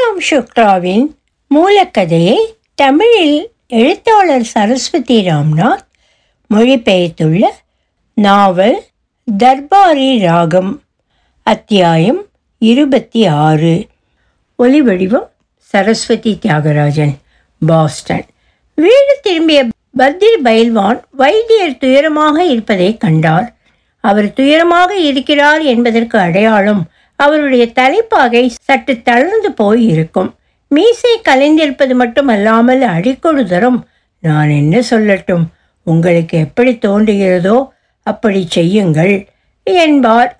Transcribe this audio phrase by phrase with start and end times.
[0.00, 1.06] ஸ்ரீராம் சுக்ராவின்
[1.54, 2.36] மூலக்கதையை
[2.74, 5.86] தமிழில் எழுத்தாளர் சரஸ்வதி ராம்நாத்
[6.54, 7.44] மொழிபெயர்த்துள்ள
[8.14, 8.82] நாவல்
[9.38, 10.82] தர்பாரி ராகம்
[11.42, 12.26] அத்தியாயம்
[12.58, 13.86] இருபத்தி ஆறு.
[14.58, 17.14] ஒலிவடிவம் சரஸ்வதி தியாகராஜன்
[17.66, 18.24] பாஸ்டன்.
[18.74, 19.66] வீடு திரும்பிய
[19.98, 23.56] பத்ரி பைல்வான் வைத்தியர் துயரமாக இருப்பதை கண்டார்.
[24.00, 26.90] அவர் துயரமாக இருக்கிறார் என்பதற்கு அடையாளம்
[27.24, 30.30] அவருடைய தலைப்பாகை சற்று தளர்ந்து போய் இருக்கும்.
[30.70, 33.78] மீசை கலைந்திருப்பது மட்டுமல்லாமல் அடிக்கொடுதரும்
[34.22, 35.44] நான் என்ன சொல்லட்டும்?
[35.86, 37.56] உங்களுக்கு எப்படி தோன்றுகிறதோ
[38.06, 39.14] அப்படி செய்யுங்கள்
[39.62, 40.30] என்பார்.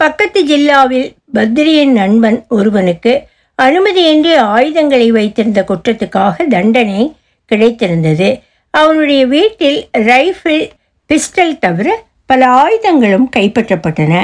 [0.00, 3.12] பக்கத்து ஜில்லாவில் பத்ரியின் நண்பன் ஒருவனுக்கு
[3.58, 7.02] அனுமதியின்றி ஆயுதங்களை வைத்திருந்த குற்றத்துக்காக தண்டனை
[7.50, 8.28] கிடைத்திருந்தது.
[8.74, 9.78] அவனுடைய வீட்டில்
[10.10, 10.62] ரைஃபிள்
[11.10, 11.88] பிஸ்டல் தவிர
[12.30, 14.14] பல ஆயுதங்களும் கைப்பற்றப்பட்டன.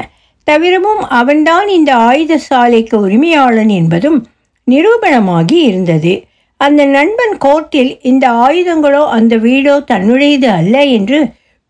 [0.45, 4.19] தவிரவும் அவன்தான் இந்த ஆயுத சாலைக்கு உரிமையாளன் என்பதும்
[4.71, 6.13] நிரூபணமாகி இருந்தது.
[6.57, 11.19] அந்த நண்பன் கோர்ட்டில் இந்த ஆயுதங்களோ அந்த வீடோ தன்னுடையது அல்ல என்று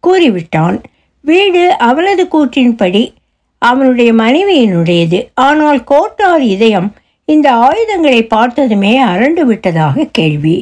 [0.02, 0.76] கூறிவிட்டான்.
[1.20, 3.04] வீடு அவனது கூற்றின்படி
[3.58, 5.18] அவனுடைய மனைவியினுடையது.
[5.34, 6.88] ஆனால் கோர்ட்டார் இதயம்
[7.28, 10.56] இந்த ஆயுதங்களை பார்த்ததுமே அரண்டு விட்டதாக கேள்வி.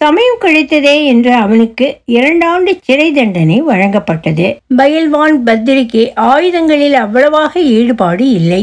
[0.00, 4.46] சமயம் கிடைத்ததே என்று அவனுக்கு இரண்டாண்டு சிறை தண்டனை வழங்கப்பட்டது.
[4.76, 8.62] பயில்வான் பத்திரிக்கு ஆயுதங்களில் அவ்வளவாக ஈடுபாடு இல்லை.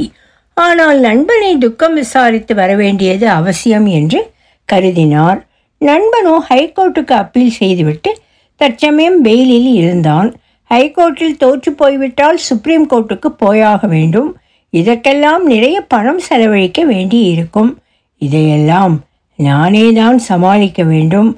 [0.54, 4.20] ஆனால் நண்பனை துக்கம் விசாரித்து வர வேண்டியது அவசியம் என்று
[4.70, 5.40] கருதினார்.
[5.78, 8.12] நண்பனோ ஹைகோர்ட்டுக்கு அப்பீல் செய்துவிட்டு
[8.56, 10.30] தற்சமயம் பெயிலில் இருந்தான்.
[10.72, 14.30] ஹைகோர்ட்டில் தோற்று போய்விட்டால் சுப்ரீம் கோர்ட்டுக்கு போயாக வேண்டும்.
[14.70, 17.72] இதற்கெல்லாம் நிறைய பணம் செலவழிக்க வேண்டியிருக்கும்.
[18.18, 18.96] இதையெல்லாம்
[19.42, 21.30] நானே தான் சமாளிக்க வேண்டும்.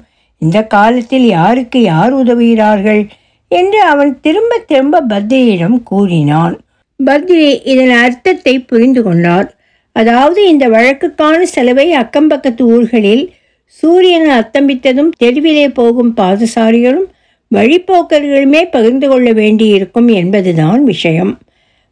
[0.42, 3.02] இந்த காலத்தில் யாருக்கு யார் உதவுகிறார்கள்?
[3.50, 6.54] என்று அவன் திரும்ப திரும்ப பத்ரியிடம் கூறினான்.
[7.00, 9.48] பத்ரி இதன் அர்த்தத்தை புரிந்து கொண்டார்.
[9.96, 13.24] அதாவது இந்த வழக்குக்கான செலவை அக்கம்பக்கத்து ஊர்களில்
[13.82, 17.08] சூரியன் அத்தம்பித்ததும் தெருவிலே போகும் பாதசாரிகளும்
[17.50, 21.32] வழிப்போக்கர்களுமே பகிர்ந்து கொள்ள வேண்டியிருக்கும் என்பதுதான் விஷயம்.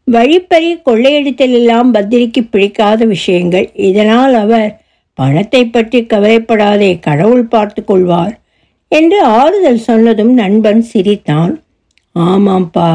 [0.04, 3.66] வழிப்பறி கொள்ளையடித்தல் எல்லாம் பத்திரிக்கு பிடிக்காத விஷயங்கள்.
[3.88, 4.70] இதனால் அவர்
[5.18, 8.34] பணத்தை பற்றி கவலைப்படாதே கடவுள் பார்த்து கொள்வார்
[8.88, 11.52] என்று ஆறுதல் சொன்னதும் நண்பன் சிரித்தான்.
[12.16, 12.90] ஆமாம்ப்பா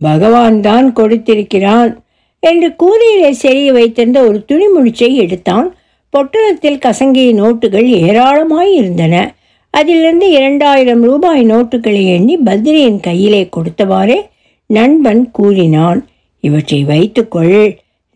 [0.00, 1.92] பகவான் தான் கொடுத்திருக்கிறான்
[2.42, 5.68] என்று கூலியிலே செறிய வைத்திருந்த ஒரு துணிமுடிச்சை எடுத்தான்.
[6.14, 9.14] பொட்டலத்தில் கசங்கிய நோட்டுகள் ஏராளமாய் இருந்தன.
[9.74, 14.18] அதிலிருந்து இரண்டாயிரம் ரூபாய் நோட்டுகளை எண்ணி பத்ரியின் கையிலே கொடுத்தவாறே
[14.70, 16.00] நண்பன் கூறினான்
[16.44, 17.58] இவற்றை வைத்துக்கொள்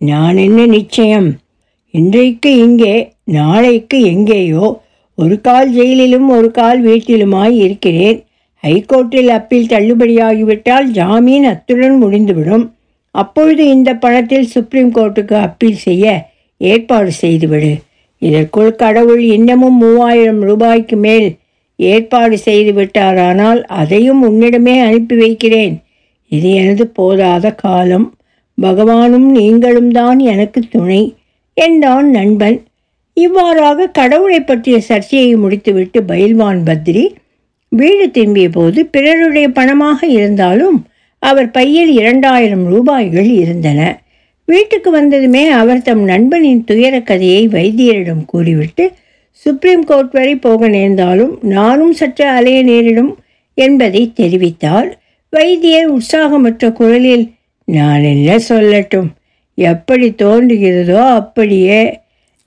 [0.01, 1.29] நான் என்ன நிச்சயம்?
[1.99, 2.95] இன்றைக்கு இங்கே
[3.37, 4.67] நாளைக்கு எங்கேயோ
[5.19, 8.19] ஒரு கால் ஜெயிலிலும் ஒரு கால் வீட்டிலுமாய் இருக்கிறேன்.
[8.65, 12.65] ஹைகோர்ட்டில் அப்பீல் தள்ளுபடியாகிவிட்டால் ஜாமீன் அத்துடன் முடிந்துவிடும்.
[13.11, 16.07] அப்பொழுது இந்த பணத்தில் சுப்ரீம் கோர்ட்டுக்கு அப்பீல் செய்ய
[16.61, 17.73] ஏற்பாடு செய்துவிடு.
[18.23, 21.29] இதற்குள் கடவுள் இன்னமும் மூவாயிரம் ரூபாய்க்கு மேல்
[21.79, 25.75] ஏற்பாடு செய்து விட்டாரானால் அதையும் உன்னிடமே அனுப்பி வைக்கிறேன்.
[26.33, 28.09] இது எனது போதாத காலம்.
[28.59, 31.03] பகவானும் நீங்களும் தான் எனக்கு துணை.
[31.67, 32.59] என்றான் நண்பன்.
[33.17, 37.05] இவ்வாறாக கடவுளை பற்றிய சர்ச்சையை முடித்துவிட்டு பயில்வான் பத்ரி.
[37.73, 40.77] வீடு திரும்பிய போது பிறருடைய பணமாக இருந்தாலும்
[41.23, 43.81] அவர் பையில் இரண்டாயிரம் ரூபாய்கள் இருந்தன.
[44.49, 48.85] வீட்டுக்கு வந்ததுமே அவர் தம் நண்பனின் துயர கதையை வைத்தியரிடம் கூறிவிட்டு
[49.47, 53.13] சுப்ரீம் கோர்ட் வரை போக நேர்ந்தாலும் நானும் சற்று அலைய நேரிடும்
[53.59, 54.89] என்பதை தெரிவித்தார்
[55.33, 57.27] வைத்தியர் உற்சாகமற்ற குரலில்
[57.69, 59.09] நான் என்ன சொல்லட்டும்?
[59.59, 61.81] எப்படி தோன்றுகிறதோ அப்படியே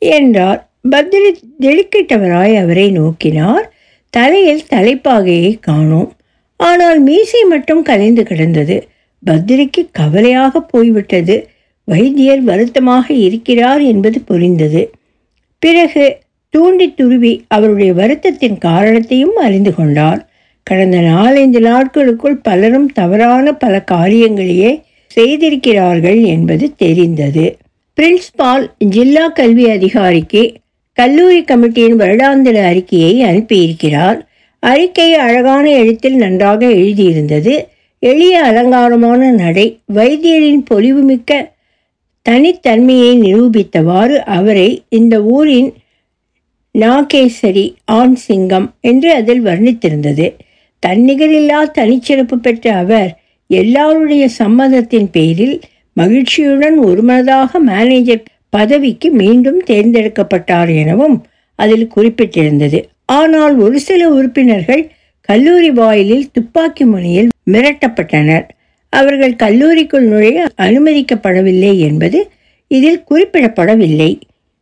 [0.02, 0.60] என்றார்.
[0.90, 1.30] பத்ரி
[1.60, 3.66] திடுக்கிட்டவராய் அவரை நோக்கினார்.
[4.14, 6.12] தலையில் தலைப்பாகையை காணோம்.
[6.60, 8.78] ஆனால் மீசை மட்டும் கலைந்து கிடந்தது.
[9.24, 11.36] பத்ரிக்கு கவலையாக போய்விட்டது.
[11.88, 14.84] வைத்தியர் வருத்தமாக இருக்கிறார் என்பது புரிந்தது.
[15.62, 16.06] பிறகு
[16.54, 20.22] தூண்டி துருவி அவருடைய வருத்தத்தின் காரணத்தையும் அறிந்து கொண்டார்.
[20.68, 24.72] கடந்த நாலஞ்சு நாட்களுக்குள் பலரும் தவறான பல காரியங்களையே
[25.16, 27.58] செய்திருக்கிறார்கள் என்பது தெரிந்தது.
[28.02, 30.54] பிரின்ஸ்பால் ஜில்லா கல்வி அதிகாரிக்கு
[30.94, 34.28] கல்லூரி கமிட்டியின் வருடாந்திர அறிக்கையை அனுப்பியிருக்கிறார்.
[34.60, 37.66] அறிக்கை அழகான எழுத்தில் நன்றாக எழுதியிருந்தது.
[38.00, 41.50] எளிய அலங்காரமான நடை வைத்தியரின் பொலிவுமிக்க
[42.30, 45.74] தனித்தன்மையை நிரூபித்தவாறு அவரை இந்த ஊரின்
[46.80, 50.34] நாகேசரி ஆண் சிங்கம் என்று அதில் வர்ணித்திருந்தது.
[50.86, 53.21] தன்னிகரில்லா தனிச்சிறப்பு பெற்ற அவர்
[53.52, 55.56] எல்லாருடைய சம்மதத்தின் பேரில்
[55.98, 61.18] மகிழ்ச்சியுடன் ஒருமனதாக மேனேஜர் பதவிக்கு மீண்டும் தேர்ந்தெடுக்கப்பட்டார் எனவும்
[61.60, 62.80] அதில் குறிப்பிட்டிருந்தது.
[63.06, 64.84] ஆனால் ஒரு சில உறுப்பினர்கள்
[65.30, 68.46] கல்லூரி வாயிலில் துப்பாக்கி முனையில் மிரட்டப்பட்டனர்.
[68.94, 72.20] அவர்கள் கல்லூரிக்குள் நுழைய அனுமதிக்கப்படவில்லை என்பது
[72.72, 74.12] இதில் குறிப்பிடப்படவில்லை.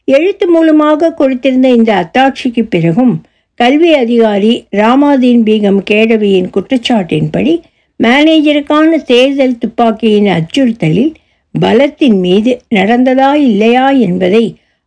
[0.07, 3.13] எழுத்து மூலமாக கொடுத்திருந்த இந்த அத்தாட்சிக்கு பிறகும்
[3.59, 7.53] கல்வி அதிகாரி ராமாதீன் பீகம் கேடவியின் குற்றச்சாட்டின்படி
[7.99, 11.11] மேனேஜருக்கான தேர்தல் துப்பாக்கியின் அச்சுறுத்தலில்
[11.55, 14.43] பலத்தின் மீது நடந்ததா இல்லையா என்பதை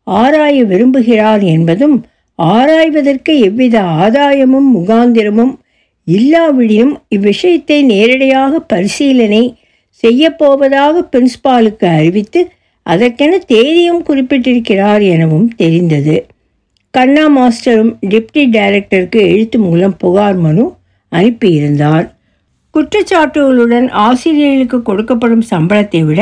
[0.06, 1.96] ஆராய விரும்புகிறார் என்பதும்
[2.38, 5.52] ஆராய்வதற்கு எவ்வித ஆதாயமும் முகாந்திரமும்
[6.06, 9.44] இல்லாவிடினும் இவ்விஷயத்தை நேரடியாக பரிசீலனை
[10.02, 12.40] செய்யப்போவதாக பிரின்ஸ்பாலுக்கு அறிவித்து
[12.86, 16.16] அதற்கென தேதியும் குறிப்பிட்டிருக்கிறார் எனவும் தெரிந்தது.
[16.94, 20.64] கண்ணா மாஸ்டரும் டிப்டி டைரக்டருக்கு எழுத்து மூலம் புகார் மனு
[21.12, 22.06] அனுப்பியிருந்தார்.
[22.74, 26.20] குற்றச்சாட்டுகளுடன் ஆசிரியர்களுக்கு கொடுக்கப்படும் சம்பளத்தை விட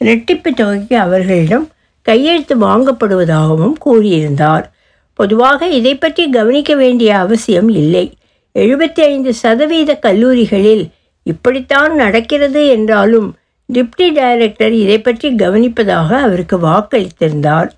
[0.00, 1.66] இரட்டிப்பு தொகைக்கு அவர்களிடம்
[2.06, 4.66] கையெழுத்து வாங்கப்படுவதாகவும் கூறியிருந்தார்.
[5.18, 8.04] பொதுவாக இதை பற்றி கவனிக்க வேண்டிய அவசியம் இல்லை.
[8.54, 10.84] எழுபத்தி ஐந்து சதவீத கல்லூரிகளில்
[11.26, 13.28] இப்படித்தான் நடக்கிறது என்றாலும்
[13.68, 17.70] டிப்டி டைரக்டர் இதை பற்றி கவனிப்பதாக அவருக்கு வாக்களித்திருந்தார்.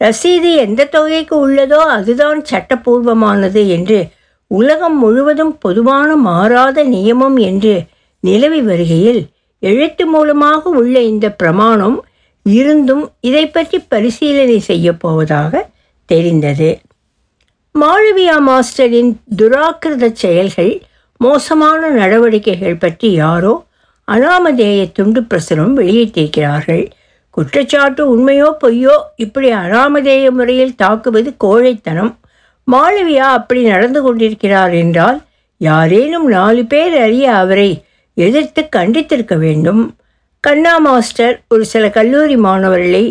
[0.00, 3.98] ரசீது எந்த தொகைக்கு உள்ளதோ அதுதான் சட்டப்பூர்வமானது என்று
[4.50, 7.74] உலகம் முழுவதும் பொதுவான மாறாத நியமம் என்று
[8.20, 9.22] நிலவி வருகையில்
[9.62, 11.98] எழுத்து மூலமாக உள்ள இந்த பிரமாணம்
[12.46, 15.52] இருந்தும் இதை பற்றி பரிசீலனை செய்யப் போவதாக
[16.08, 16.70] தெரிந்தது.
[17.74, 20.72] மாளவியா மாஸ்டரின் துராக்கிருத செயல்கள்
[21.20, 23.52] மோசமான நடவடிக்கைகள் பற்றி யாரோ
[24.08, 26.84] அனாமதேய துண்டு பிரசுரம் வெளியிட்டிருக்கிறார்கள்.
[27.30, 32.12] குற்றச்சாட்டு உண்மையோ பொய்யோ இப்படி அனாமதேய முறையில் தாக்குவது கோழைத்தனம்.
[32.72, 35.18] மாளவியா அப்படி நடந்து கொண்டிருக்கிறார் என்றால்
[35.60, 37.70] யாரேனும் நாலு பேர் அறிய அவரை
[38.16, 39.82] எதிர்த்து கண்டித்திருக்க வேண்டும்.
[40.40, 43.04] கண்ணா மாஸ்டர் ஒரு சில கல்லூரி மாணவர்களை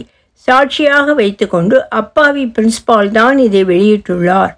[0.47, 4.53] சாட்சியாக வைத்துக்கொண்டு அப்பாவி பிரின்ஸ்பால் தான் இதை வெளியிட்டுள்ளார்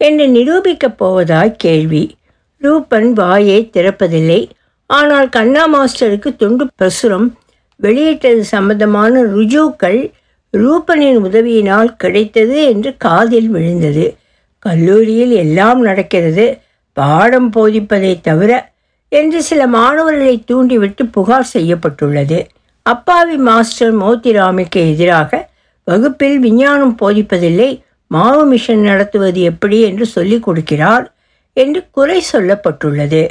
[0.00, 2.04] என்று நிரூபிக்கப் போவதாய் கேள்வி.
[2.62, 4.40] ரூபன் வாயை திறப்பதில்லை.
[4.90, 7.28] ஆனால் கண்ணா மாஸ்டருக்கு துண்டு பிரசுரம்
[7.80, 10.00] வெளியிட்டது சம்பந்தமான ருஜுக்கள்
[10.54, 14.06] ரூபனின் உதவியினால் கிடைத்தது என்று காதில் விழுந்தது.
[14.64, 16.58] கல்லூரியில் எல்லாம் நடக்கிறது.
[16.96, 18.52] பாடம் போதிப்பதை தவிர
[19.08, 22.38] என்று சில மாணவர்களை தூண்டிவிட்டு புகார் செய்யப்பட்டுள்ளது.
[22.86, 25.30] அப்பாவி மாஸ்டர் மோத்திராமிற்கு எதிராக
[25.84, 27.70] வகுப்பில் விஞ்ஞானம் போதிப்பதில்லை
[28.10, 31.06] மாவு மிஷன் நடத்துவது எப்படி என்று சொல்லிக் கொடுக்கிறார்
[31.56, 33.22] என்று குறை சொல்லப்பட்டுள்ளது.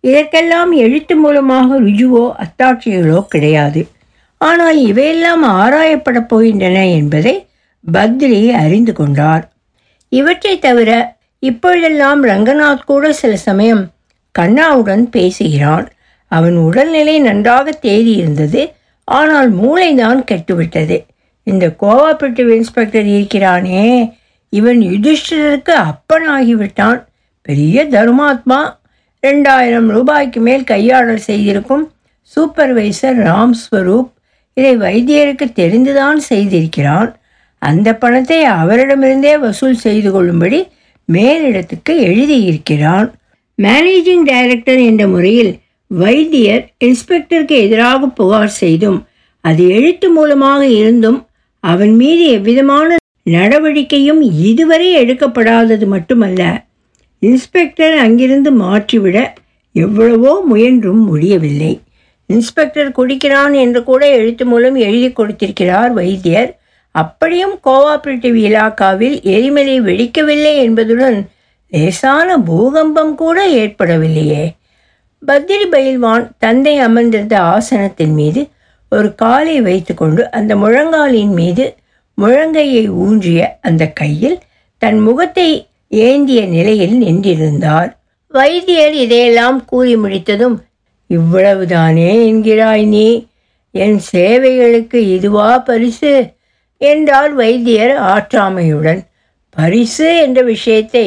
[0.00, 3.82] இதற்கெல்லாம் எழுத்து மூலமாக ருஜுவோ அத்தாட்சிகளோ கிடையாது.
[4.40, 7.34] ஆனால் இவையெல்லாம் ஆராயப்படப் போகின்றன என்பதை
[7.92, 9.44] பத்ரி அறிந்து கொண்டார்.
[10.14, 13.90] இவற்றை தவிர இப்பொழுதெல்லாம் ரங்கநாத் கூட சில சமயம்
[14.38, 15.88] கண்ணாவுடன் பேசுகிறான்.
[16.28, 18.72] அவன் உடல்நிலை நன்றாக தேறியிருந்தது.
[19.04, 21.04] ஆனால் மூளைதான் கெட்டுவிட்டது.
[21.42, 24.12] இந்த கோஆபரேட்டிவ் இன்ஸ்பெக்டர் இருக்கிறானே.
[24.48, 27.04] இவன் யுதிஷ்டருக்கு அப்பன் ஆகிவிட்டான்
[27.42, 28.60] பெரிய தர்மாத்மா.
[29.26, 31.92] ரெண்டாயிரம் ரூபாய்க்கு மேல் கையாடல் செய்திருக்கும்
[32.36, 34.10] சூப்பர்வைசர் ராம் ஸ்வரூப்
[34.54, 37.16] இதை வைத்தியருக்கு தெரிந்துதான் செய்திருக்கிறான்.
[37.64, 40.58] அந்த பணத்தை அவரிடமிருந்தே வசூல் செய்து கொள்ளும்படி
[41.08, 43.08] மேலிடத்துக்கு எழுதியிருக்கிறான்.
[43.58, 45.52] மேனேஜிங் டைரக்டர் என்ற முறையில்
[45.90, 48.98] வைத்தியர் இன்ஸ்பெக்டருக்கு எதிராக புகார் செய்தும்
[49.44, 51.18] அது எழுத்து மூலமாக இருந்தும்
[51.64, 52.96] அவன் மீது எவ்விதமான
[53.26, 56.42] நடவடிக்கையும் இதுவரை எடுக்கப்படாதது மட்டுமல்ல
[57.22, 59.18] இன்ஸ்பெக்டர் அங்கிருந்து மாற்றிவிட
[59.74, 61.72] எவ்வளவோ முயன்றும் முடியவில்லை.
[62.30, 66.50] இன்ஸ்பெக்டர் குடிக்கிறான் என்று கூட எழுத்து மூலம் எழுதி கொடுத்திருக்கிறார் வைத்தியர்.
[66.94, 71.28] அப்படியும் கோஆபரேட்டிவ் இலாக்காவில் எரிமலை வெடிக்கவில்லை என்பதுடன்
[71.72, 74.44] லேசான பூகம்பம் கூட ஏற்படவில்லையே.
[75.26, 78.48] பத்திரி பயில்வான் தந்தை அமர்ந்திருந்த ஆசனத்தின் மீது
[78.88, 81.74] ஒரு காலை வைத்துக்கொண்டு அந்த முழங்காலின் மீது
[82.18, 84.38] முழங்கையை ஊன்றிய அந்த கையில்
[84.78, 85.48] தன் முகத்தை
[85.88, 87.90] ஏந்திய நிலையில் நின்றிருந்தார்.
[88.28, 90.56] வைத்தியர் இதையெல்லாம் கூறி முடித்ததும்
[91.10, 93.26] இவ்வளவுதானே என்கிறாய் நீ?
[93.70, 96.12] என் சேவைகளுக்கு இதுவா பரிசு?
[96.80, 99.00] என்றார் வைத்தியர் ஆற்றாமையுடன்
[99.56, 101.06] பரிசு என்ற விஷயத்தை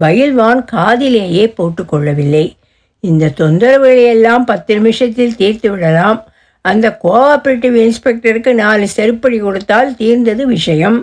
[0.00, 2.56] பயில்வான் காதிலேயே போட்டுக்கொள்ளவில்லை
[3.00, 6.18] இந்த தொந்தரவுகளையெல்லாம் பத்து நிமிஷத்தில் தீர்த்து விடலாம்.
[6.64, 10.98] அந்த கோஆபரேட்டிவ் இன்ஸ்பெக்டருக்கு நாலு செருப்படி கொடுத்தால் தீர்ந்தது விஷயம்.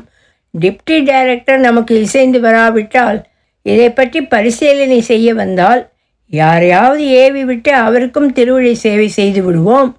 [0.54, 3.20] டிப்டி டைரக்டர் நமக்கு இசைந்து வராவிட்டால்
[3.62, 5.82] இதை பற்றி பரிசீலனை செய்ய வந்தால்
[6.32, 9.90] யாரையாவது ஏவி விட்டு அவருக்கும் திருவிழை சேவை செய்து விடுவோம்.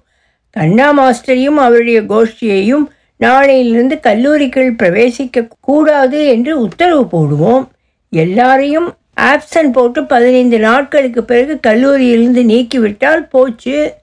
[0.55, 2.85] கண்ணா மாஸ்டரையும் அவருடைய கோஷ்டியையும்
[3.19, 7.67] நாளையிலிருந்து கல்லூரிக்குள் பிரவேசிக்க கூடாது என்று உத்தரவு போடுவோம்.
[8.09, 13.93] எல்லாரையும் ஆப்சன்ட் போட்டு பதினைந்து நாட்களுக்கு பிறகு கல்லூரியிலிருந்து நீக்கிவிட்டால் போச்சு.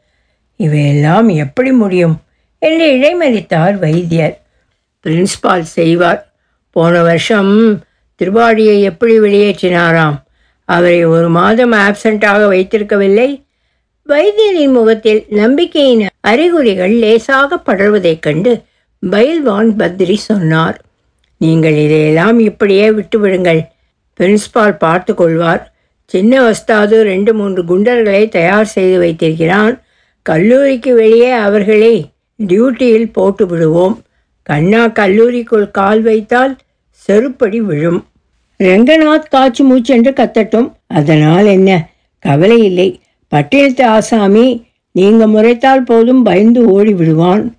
[0.57, 2.21] இவையெல்லாம் எப்படி முடியும்?
[2.59, 4.41] என்று இடைமறித்தார் வைத்தியர்.
[5.05, 6.33] பிரின்ஸ்பால் செய்வார்.
[6.71, 7.81] போன வருஷம்
[8.23, 10.23] திருவாடியை எப்படி வெளியேற்றினாராம்?
[10.65, 13.43] அவரை ஒரு மாதம் ஆப்சண்டாக வைத்திருக்கவில்லை.
[14.09, 18.63] வைத்தியரின் முகத்தில் நம்பிக்கையின் அறிகுறிகள் லேசாக படர்வதைக் கண்டு
[19.11, 20.81] பயில்வான் பத்ரி சொன்னார்
[21.39, 23.67] நீங்கள் இதையெல்லாம் இப்படியே விட்டுவிடுங்கள்
[24.21, 25.73] பிரின்ஸ்பால் பார்த்து கொள்வார்
[26.05, 29.83] சின்ன வஸ்தாது ரெண்டு மூன்று குண்டர்களை தயார் செய்து வைத்திருக்கிறான்.
[30.23, 32.13] கல்லூரிக்கு வெளியே அவர்களை
[32.47, 34.03] டியூட்டியில் போட்டு விடுவோம்.
[34.43, 36.57] கண்ணா கல்லூரிக்குள் கால் வைத்தால்
[37.09, 38.07] செருப்படி விழும்.
[38.59, 40.73] ரெங்கநாத் காச்சு மூச்சென்று கத்தட்டும்.
[40.87, 41.89] அதனால் என்ன?
[42.19, 43.01] கவலை இல்லை.
[43.35, 47.57] பட்டியலத்து ஆசாமி நீங்க முறைத்தால் போதும் பயந்து ஓடி விடுவான்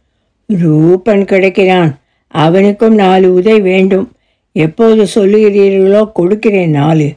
[0.48, 1.96] ரூபன் கிடைக்கிறான்.
[2.28, 4.12] அவனுக்கும் நாலு உதை வேண்டும்.
[4.52, 7.14] எப்போது சொல்லுகிறீர்களோ கொடுக்கிறேன் நாலு.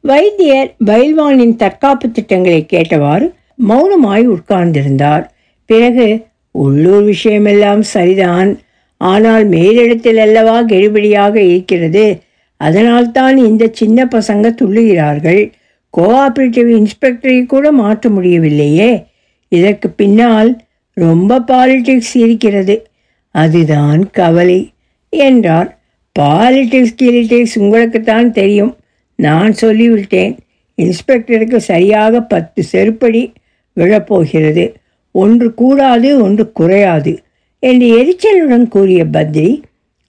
[0.00, 3.32] வைத்தியர் பைல்வானின் தற்காப்பு திட்டங்களை கேட்டவாறு
[3.68, 5.24] மௌனமாய் உட்கார்ந்திருந்தார்.
[5.64, 8.58] பிறகு உள்ளூர் விஷயமெல்லாம் சரிதான்.
[8.96, 12.20] ஆனால் மேலிடத்தில் அல்லவா கெடுபடியாக இருக்கிறது.
[12.56, 15.52] அதனால்தான் இந்த சின்ன பசங்க துள்ளுகிறார்கள்.
[15.98, 19.04] கோஆபரேட்டிவ் இன்ஸ்பெக்டரை கூட மாற்ற முடியவில்லையே.
[19.48, 20.61] இதற்கு பின்னால்
[20.92, 22.88] ரொம்ப பாலிடிக்ஸ் இருக்கிறது.
[23.30, 24.72] அதுதான் கவலை.
[25.08, 25.78] என்றார்.
[26.18, 28.76] பாலிடிக்ஸ் கிலிட்டிக்ஸ் உங்களுக்குத்தான் தெரியும்.
[29.14, 30.36] நான் சொல்லிவிட்டேன்.
[30.76, 33.34] இன்ஸ்பெக்டருக்கு சரியாக பத்து செருப்படி
[33.76, 34.74] விழப்போகிறது.
[35.10, 37.22] ஒன்று கூடாது ஒன்று குறையாது
[37.58, 39.62] என்று எரிச்சலுடன் கூறிய பத்ரி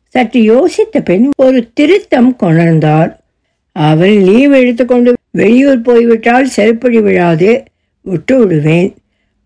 [0.07, 3.15] சற்று யோசித்த பின் ஒரு திருத்தம் கொணர்ந்தார்.
[3.71, 7.63] அவள் லீவ் எடுத்துக்கொண்டு வெளியூர் போய்விட்டால் செருப்படி விழாது
[8.01, 8.93] விட்டு விடுவேன்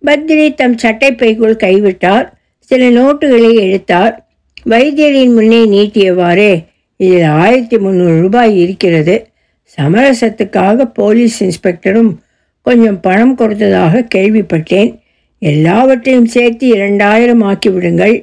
[0.05, 2.27] பத்ரி தம் சட்டைப்பைக்குள் கைவிட்டார்.
[2.59, 4.27] சில நோட்டுகளை எடுத்தார்.
[4.69, 9.27] வைத்தியரின் முன்னே நீட்டியவாறே இதில் ஆயிரத்தி முந்நூறு ரூபாய் இருக்கிறது.
[9.77, 12.11] சமரசத்துக்காக போலீஸ் இன்ஸ்பெக்டரும்
[12.61, 14.99] கொஞ்சம் பணம் கொடுத்ததாக கேள்விப்பட்டேன்.
[15.39, 18.15] எல்லாவற்றையும் சேர்த்து இரண்டாயிரம் ஆக்கிவிடுங்கள்.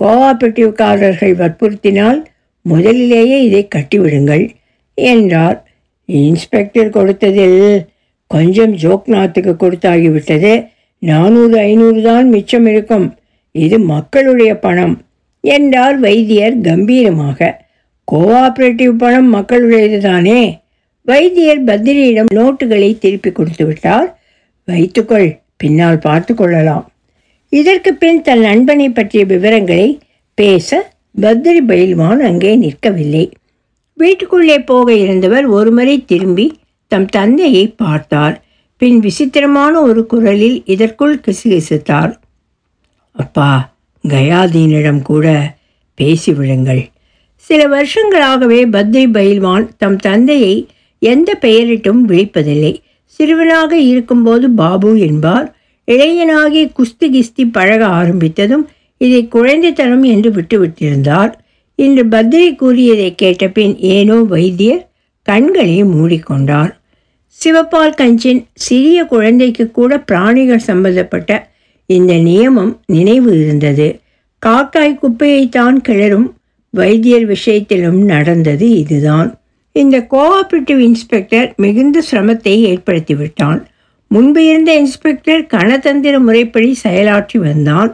[0.00, 2.24] கோஆபரேட்டிவ்காரர்கள் வற்புறுத்தினால்
[2.62, 4.50] முதலிலேயே இதை கட்டிவிடுங்கள்
[4.94, 5.70] என்றார்.
[6.06, 7.86] இன்ஸ்பெக்டர் கொடுத்ததில்
[8.26, 10.68] கொஞ்சம் ஜோக்நாத்துக்கு கொடுத்தாகிவிட்டது.
[10.98, 13.16] நானூறு ஐநூறு தான் மிச்சம் இருக்கும்.
[13.50, 15.04] இது மக்களுடைய பணம்
[15.40, 17.64] என்றார் வைத்தியர் கம்பீரமாக.
[18.12, 20.60] கோஆபரேட்டிவ் பணம் மக்களுடையது தானே?
[21.02, 24.18] வைத்தியர் பத்ரியிடம் நோட்டுகளை திருப்பி கொடுத்து விட்டார்.
[24.64, 26.90] வைத்துக்கொள் பின்னால் பார்த்து கொள்ளலாம்.
[27.48, 29.98] இதற்கு பின் தன் நண்பனை பற்றிய விவரங்களை
[30.34, 33.30] பேச பத்ரி பயில்வான் அங்கே நிற்கவில்லை.
[33.94, 38.44] வீட்டுக்குள்ளே போக இருந்தவர் ஒருமுறை திரும்பி தம் தந்தையை பார்த்தார்.
[38.76, 42.12] பின் விசித்திரமான ஒரு குரலில் இதற்குள் கிசுகிசுத்தார்.
[43.12, 43.74] அப்பா
[44.08, 45.56] கயாதீனிடம் கூட
[45.98, 46.86] பேசிவிடுங்கள்
[47.34, 50.68] சில வருஷங்களாகவே பத்ரி பயில்வான் தம் தந்தையை
[50.98, 52.82] எந்த பெயரிட்டும் விழிப்பதில்லை.
[53.04, 55.56] சிறுவனாக இருக்கும்போது பாபு என்பார்.
[55.88, 58.64] இளைஞனாகி குஸ்தி கிஸ்தி பழக ஆரம்பித்ததும்
[58.98, 61.32] இதை குழந்தைத்தனம் என்று விட்டுவிட்டிருந்தார்.
[61.74, 64.88] இன்று பத்ரி கூறியதை கேட்டபின் ஏனோ வைத்தியர்
[65.22, 66.75] கண்களை மூடிக்கொண்டார்.
[67.40, 71.30] சிவப்பால் கஞ்சின் சிறிய குழந்தைக்கு கூட பிராணிகள் சம்பந்தப்பட்ட
[71.86, 73.88] இந்த நியமம் நினைவு இருந்தது.
[74.42, 76.28] காக்காய் குப்பையைத்தான் கிளறும்
[76.74, 79.28] வைத்தியர் விஷயத்திலும் நடந்தது இதுதான்.
[79.72, 83.60] இந்த கோஆபரேட்டிவ் இன்ஸ்பெக்டர் மிகுந்த சிரமத்தை ஏற்படுத்திவிட்டான்.
[84.10, 87.90] முன்பு இருந்த இன்ஸ்பெக்டர் கணதந்திர முறைப்படி செயலாற்றி வந்தான்.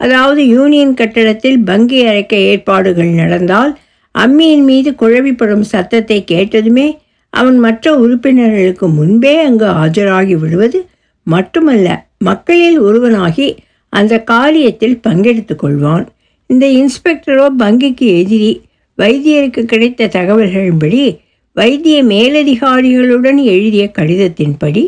[0.00, 3.72] அதாவது யூனியன் கட்டடத்தில் பங்கி அரைக்க ஏற்பாடுகள் நடந்தால்
[4.14, 6.86] அம்மியின் மீது குழவிப்படும் சத்தத்தை கேட்டதுமே
[7.34, 10.78] அவன் மற்ற உறுப்பினர்களுக்கு முன்பே அங்கு ஆஜராகி விடுவது
[11.26, 11.88] மட்டுமல்ல
[12.18, 13.46] மக்களில் ஒருவனாகி
[13.92, 16.06] அந்த காரியத்தில் பங்கெடுத்து கொள்வான்.
[16.46, 18.52] இந்த இன்ஸ்பெக்டரோ பங்கிக்கு எதிரி
[18.98, 21.18] வைத்தியருக்கு கிடைத்த தகவல்களின்படி
[21.56, 24.84] வைத்திய மேலதிகாரிகளுடன் எழுதிய கடிதத்தின்படி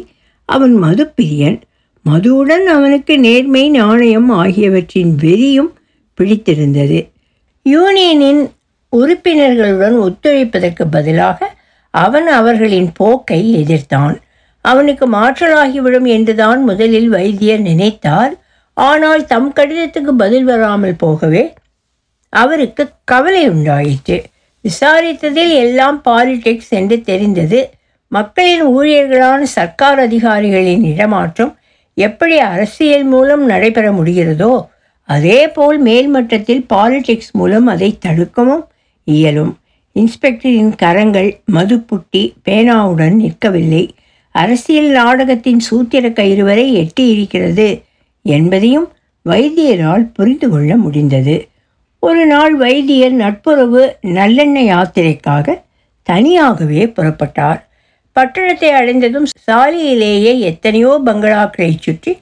[0.49, 1.59] அவன் மதுப்பிரியன்.
[2.05, 5.73] மதுவுடன் அவனுக்கு நேர்மை நாணயம் ஆகியவற்றின் வெறியும்
[6.19, 6.99] பிடித்திருந்தது.
[7.67, 8.43] யூனியனின்
[8.93, 11.56] உறுப்பினர்களுடன் ஒத்துழைப்பதற்கு பதிலாக
[12.05, 14.17] அவன் அவர்களின் போக்கை எதிர்த்தான்.
[14.65, 18.33] அவனுக்கு மாற்றலாகிவிடும் என்றுதான் முதலில் வைத்தியர் நினைத்தார்.
[18.77, 21.45] ஆனால் தம் கடிதத்துக்கு பதில் வராமல் போகவே
[22.33, 24.19] அவருக்கு கவலை உண்டாயிற்று.
[24.65, 27.61] விசாரித்ததில் எல்லாம் பாலிடிக்ஸ் என்று தெரிந்தது.
[28.13, 31.53] மக்களின் ஊழியர்களான சர்க்கார் அதிகாரிகளின் இடமாற்றம்
[31.97, 34.53] எப்படி அரசியல் மூலம் நடைபெற முடிகிறதோ
[35.09, 38.65] அதேபோல் மேல்மட்டத்தில் பாலிடிக்ஸ் மூலம் அதை தடுக்கவும்
[39.07, 39.53] இயலும்.
[40.01, 43.85] இன்ஸ்பெக்டரின் கரங்கள் மதுப்புட்டி பேனாவுடன் நிற்கவில்லை.
[44.35, 47.69] அரசியல் நாடகத்தின் சூத்திர கயிறு வரை எட்டி இருக்கிறது
[48.25, 48.89] என்பதையும்
[49.27, 51.37] வைத்தியரால் புரிந்து கொள்ள முடிந்தது.
[52.03, 55.57] ஒரு நாள் வைத்தியர் நட்புறவு நல்லெண்ணெய் யாத்திரைக்காக
[56.03, 57.61] தனியாகவே புறப்பட்டார்.
[58.17, 62.13] பட்டணத்தை அடைந்ததும் சாலையிலேயே எத்தனையோ பங்களாக்களை சுற்றி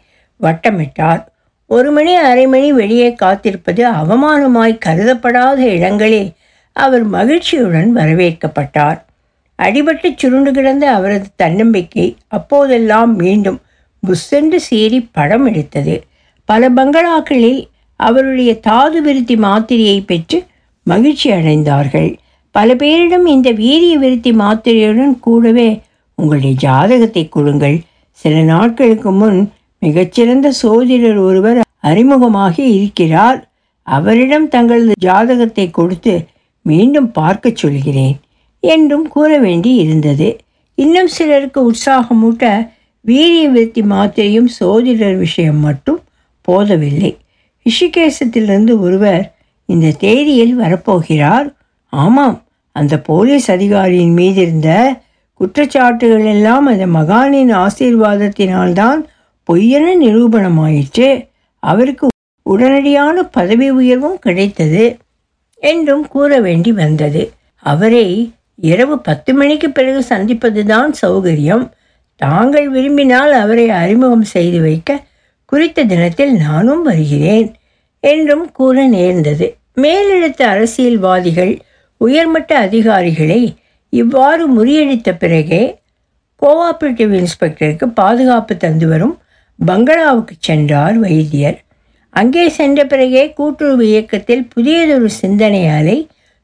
[0.41, 1.23] வட்டமிட்டார்.
[1.71, 6.31] ஒரு மணி அரை மணி வெளியே காத்திருப்பது அவமானமாய் கருதப்படாத இடங்களில்
[6.77, 8.99] அவர் மகிழ்ச்சியுடன் வரவேற்கப்பட்டார்.
[9.59, 13.59] அடிபட்டு சுருண்டு கிடந்த அவரது தன்னம்பிக்கை அப்போதெல்லாம் மீண்டும்
[14.03, 15.95] புஸ்ஸென்று சீறி படம் எடுத்தது.
[16.45, 17.63] பல பங்களாக்களில்
[17.97, 20.39] அவருடைய தாது விருத்தி மாத்திரையை பெற்று
[20.83, 22.11] மகிழ்ச்சி அடைந்தார்கள்.
[22.51, 25.69] பல பேரிடம் இந்த வீரிய விருத்தி மாத்திரையுடன் கூடவே
[26.15, 27.79] உங்களுடைய ஜாதகத்தை கொடுங்கள்.
[28.11, 29.39] சில நாட்களுக்கு முன்
[29.79, 33.39] மிகச்சிறந்த சோதிடர் ஒருவர் அறிமுகமாகி இருக்கிறார்.
[33.83, 36.15] அவரிடம் தங்களது ஜாதகத்தை கொடுத்து
[36.65, 38.17] மீண்டும் பார்க்கச் சொல்கிறேன்
[38.61, 40.29] என்றும் கூற வேண்டி இருந்தது
[40.75, 46.01] இன்னும் சிலருக்கு உற்சாகமூட்ட வீரிய விருத்தி மாத்திரையும் சோதிடர் விஷயம் மட்டும்
[46.49, 47.11] போதவில்லை.
[47.67, 49.25] ரிஷிகேசத்திலிருந்து ஒருவர்
[49.67, 51.55] இந்த தேதியில் வரப்போகிறார்?
[51.93, 52.43] ஆமாம்
[52.73, 54.71] அந்த போலீஸ் அதிகாரியின் மீது இருந்த
[55.41, 59.01] குற்றச்சாட்டுகள் எல்லாம் அந்த மகானின் ஆசீர்வாதத்தினால்தான்
[59.49, 61.09] பொய்யென நிரூபணமாயிற்று.
[61.63, 62.07] அவருக்கு
[62.51, 64.85] உடனடியான பதவி உயர்வும் கிடைத்தது.
[65.65, 67.33] என்றும் கூற வேண்டி வந்தது.
[67.57, 71.65] அவரை இரவு பத்து மணிக்கு பிறகு சந்திப்பதுதான் சௌகரியம்.
[72.17, 75.01] தாங்கள் விரும்பினால் அவரை அறிமுகம் செய்து வைக்க
[75.45, 77.49] குறித்த தினத்தில் நானும் வருகிறேன்
[78.01, 79.47] என்றும் கூற நேர்ந்தது.
[79.75, 81.55] மேலெழுத்த அரசியல்வாதிகள்
[81.97, 83.57] உயர்மட்ட அதிகாரிகளை
[83.93, 85.63] இவ்வாறு முறியடித்த பிறகே
[86.43, 89.19] கோஆபரேட்டிவ் இன்ஸ்பெக்டருக்கு பாதுகாப்பு தந்து வரும்
[89.59, 91.59] பங்களாவுக்கு சென்றார் வைத்தியர்.
[92.15, 95.97] அங்கே சென்ற பிறகே கூட்டுறவு இயக்கத்தில் புதியதொரு சிந்தனையாலை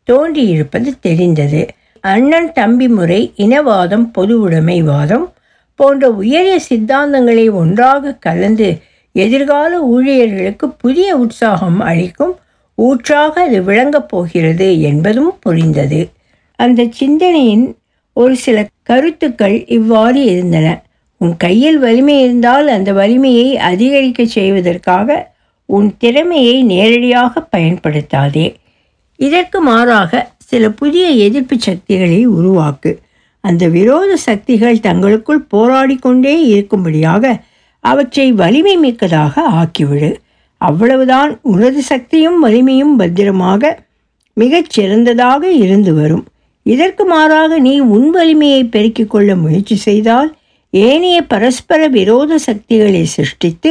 [0.08, 1.60] தோன்றியிருப்பது தெரிந்தது.
[2.04, 5.26] அண்ணன் தம்பி முறை இனவாதம் பொது உடைமைவாதம்
[5.76, 8.68] போன்ற உயரிய சித்தாந்தங்களை ஒன்றாக கலந்து
[9.14, 12.34] எதிர்கால ஊழியர்களுக்கு புதிய உற்சாகம் அளிக்கும்
[12.78, 16.00] ஊற்றாக அது விளங்கப் போகிறது என்பதும் புரிந்தது.
[16.58, 17.66] அந்த சிந்தனையின்
[18.16, 20.66] ஒரு சில கருத்துக்கள் இவ்வாறு இருந்தன.
[21.20, 25.08] உன் கையில் வலிமை இருந்தால் அந்த வலிமையை அதிகரிக்க செய்வதற்காக
[25.74, 28.46] உன் திறமையை நேரடியாக பயன்படுத்தாதே.
[29.20, 32.92] இதற்கு மாறாக சில புதிய எதிர்ப்பு சக்திகளை உருவாக்கு.
[33.44, 37.24] அந்த விரோத சக்திகள் தங்களுக்குள் போராடி கொண்டே இருக்கும்படியாக
[37.84, 40.10] அவற்றை வலிமை மிக்கதாக ஆக்கிவிடு.
[40.60, 43.72] அவ்வளவுதான் உனது சக்தியும் வலிமையும் பத்திரமாக
[44.36, 46.24] மிகச் சிறந்ததாக இருந்து வரும்.
[46.66, 50.28] இதற்கு மாறாக நீ உன் வலிமையை பெருக்கிக் கொள்ள முயற்சி செய்தால்
[50.72, 53.70] ஏனைய பரஸ்பர விரோத சக்திகளை சிருஷ்டித்து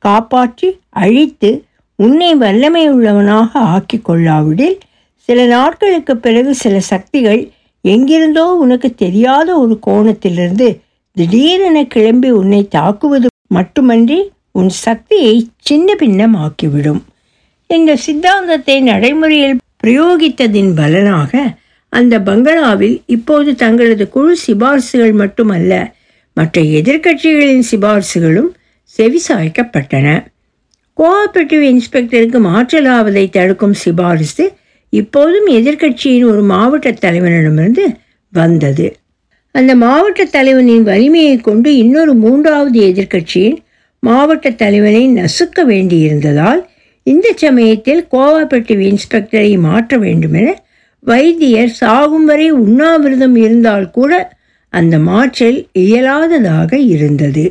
[0.00, 1.64] காப்பாற்றி அழித்து
[1.96, 4.78] உன்னை வல்லமை உள்ளவனாக ஆக்கி கொள்ளாவிடில்
[5.14, 7.50] சில நாட்களுக்கு பிறகு சில சக்திகள்
[7.82, 10.80] எங்கிருந்தோ உனக்கு தெரியாத ஒரு கோணத்திலிருந்து
[11.12, 17.00] திடீரென கிளம்பி உன்னை தாக்குவது மட்டுமன்றி உன் சக்தியை சின்ன பின்னமாக்கிவிடும்.
[17.66, 21.54] இந்த சித்தாந்தத்தை நடைமுறையில் பிரயோகித்ததின் பலனாக
[21.88, 25.94] அந்த பங்களாவில் இப்போது தங்களது குழு சிபார்சுகள் மட்டுமல்ல
[26.34, 28.50] மற்ற எதிர்க்கட்சிகளின் சிபார்சுகளும்
[28.98, 30.06] செவிசாய்க்கப்பட்டன.
[30.98, 34.52] கோஆபரேட்டிவ் இன்ஸ்பெக்டருக்கு மாற்றலாவதை தடுக்கும் சிபாரிசு
[34.92, 37.84] இப்போதும் எதிர்க்கட்சியின் ஒரு மாவட்ட தலைவனிடமிருந்து
[38.28, 38.96] வந்தது.
[39.50, 43.56] அந்த மாவட்ட தலைவனின் வலிமையை கொண்டு இன்னொரு மூன்றாவது எதிர்க்கட்சியின்
[43.98, 46.60] மாவட்ட தலைவனை நசுக்க வேண்டியிருந்ததால்
[47.02, 50.48] இந்த சமயத்தில் கோஆபரேட்டிவ் இன்ஸ்பெக்டரை மாற்ற வேண்டுமென
[51.04, 54.12] வைத்தியர் சாகும் வரை உண்ணாவிரதம் இருந்தால் கூட
[54.72, 57.44] அந்த மாற்றல் இயலாததாக இருந்தது.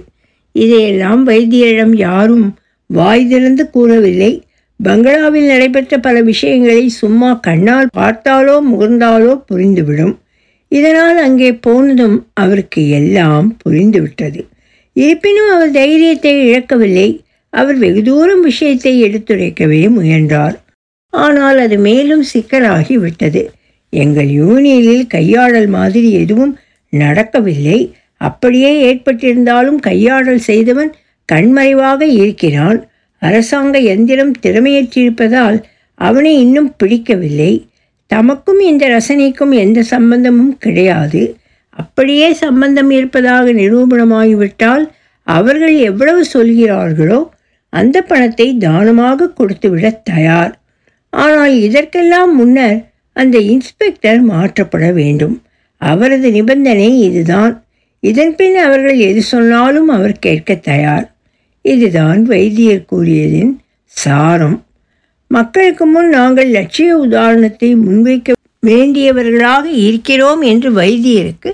[0.63, 2.45] இதையெல்லாம் வைத்தியரிடம் யாரும்
[2.89, 4.31] வாய் திறந்து கூறவில்லை.
[4.79, 10.15] பங்களாவில் நடைபெற்ற பல விஷயங்களை சும்மா கண்ணால் பார்த்தாலோ முகர்ந்தாலோ புரிந்துவிடும்.
[10.71, 14.41] இதனால் அங்கே போனதும் அவருக்கு எல்லாம் புரிந்துவிட்டது.
[14.95, 17.09] இருப்பினும் அவர் தைரியத்தை இழக்கவில்லை.
[17.53, 20.57] அவர் வெகு தூரம் விஷயத்தை எடுத்துரைக்கவே முயன்றார்.
[21.13, 23.41] ஆனால் அது மேலும் சிக்கலாகி விட்டது
[23.93, 26.53] எங்கள் யூனியனில் கையாடல் மாதிரி எதுவும்
[26.93, 27.79] நடக்கவில்லை.
[28.21, 30.91] அப்படியே ஏற்பட்டிருந்தாலும் கையாடல் செய்தவன்
[31.29, 32.79] கண்மறைவாக இருக்கிறான்.
[33.21, 35.57] அரசாங்க எந்திரம் திறமையற்றிருப்பதால்
[35.95, 37.51] அவனை இன்னும் பிடிக்கவில்லை.
[38.11, 41.21] தமக்கும் இந்த ரசனைக்கும் எந்த சம்பந்தமும் கிடையாது.
[41.71, 44.85] அப்படியே சம்பந்தம் இருப்பதாக நிரூபணமாகிவிட்டால்
[45.27, 47.19] அவர்கள் எவ்வளவு சொல்கிறார்களோ
[47.73, 50.53] அந்த பணத்தை தானமாக கொடுத்துவிட தயார்.
[51.13, 52.79] ஆனால் இதற்கெல்லாம் முன்னர்
[53.15, 55.35] அந்த இன்ஸ்பெக்டர் மாற்றப்பட வேண்டும்.
[55.81, 57.53] அவரது நிபந்தனை இதுதான்.
[57.99, 61.15] இதன்பின் அவர்கள் எது சொன்னாலும் அவர் கேட்க தயார்.
[61.61, 64.65] இதுதான் வைத்தியர் கூறியதின் சாரம்.
[65.27, 68.31] மக்களுக்கு முன் நாங்கள் லட்சிய உதாரணத்தை முன்வைக்க
[68.67, 71.51] வேண்டியவர்களாக இருக்கிறோம் என்று வைத்தியருக்கு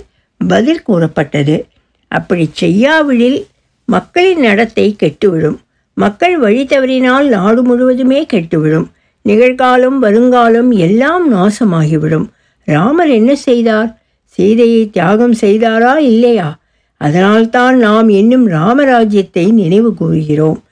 [0.48, 1.66] பதில் கூறப்பட்டது.
[2.08, 3.46] அப்படி செய்யாவிடில்
[3.86, 5.58] மக்களின் நடத்தை கெட்டுவிடும்.
[5.94, 8.86] மக்கள் வழி தவறினால் நாடு முழுவதுமே கெட்டுவிடும்.
[9.26, 12.26] நிகழ்காலம் வருங்காலம் எல்லாம் நாசமாகிவிடும்.
[12.64, 14.02] ராமர் என்ன செய்தார்?
[14.36, 16.60] சீதையை தியாகம் செய்தாரா இல்லையா?
[16.98, 20.64] அதனால்தான் நாம் இன்னும் ராமராஜ்யத்தை நினைவு கூறுகிறோம்.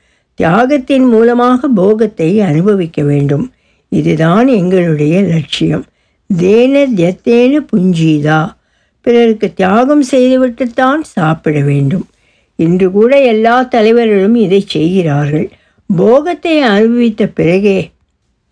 [0.41, 3.52] தியாகத்தின் மூலமாக போகத்தை அனுபவிக்க வேண்டும்.
[3.89, 5.86] இதுதான் எங்களுடைய லட்சியம்.
[6.38, 8.41] தேன தியத்தேன புஞ்சீதா.
[9.02, 12.06] பிறருக்கு தியாகம் செய்துவிட்டுத்தான் சாப்பிட வேண்டும்.
[12.56, 15.52] இன்று கூட எல்லா தலைவர்களும் இதை செய்கிறார்கள்.
[15.95, 17.91] போகத்தை அனுபவித்த பிறகே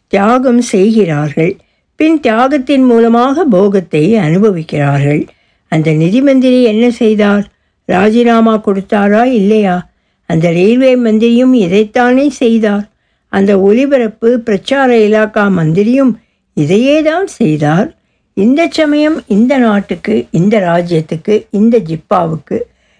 [0.07, 1.57] தியாகம் செய்கிறார்கள்.
[2.01, 5.27] பின் தியாகத்தின் மூலமாக போகத்தை அனுபவிக்கிறார்கள்.
[5.67, 7.43] அந்த நிதி மந்திரி என்ன செய்தார்?
[7.85, 9.89] ராஜினாமா கொடுத்தாரா இல்லையா?
[10.25, 12.89] அந்த ரயில்வே மந்திரியும் இதைத்தானே செய்தார்.
[13.27, 16.19] அந்த ஒலிபரப்பு பிரச்சார இலாக்கா மந்திரியும்
[16.53, 17.95] இதையே தான் செய்தார்.
[18.33, 22.59] இந்த சமயம் இந்த நாட்டுக்கு இந்த ராஜ்யத்துக்கு இந்த ஜிப்பாவுக்கு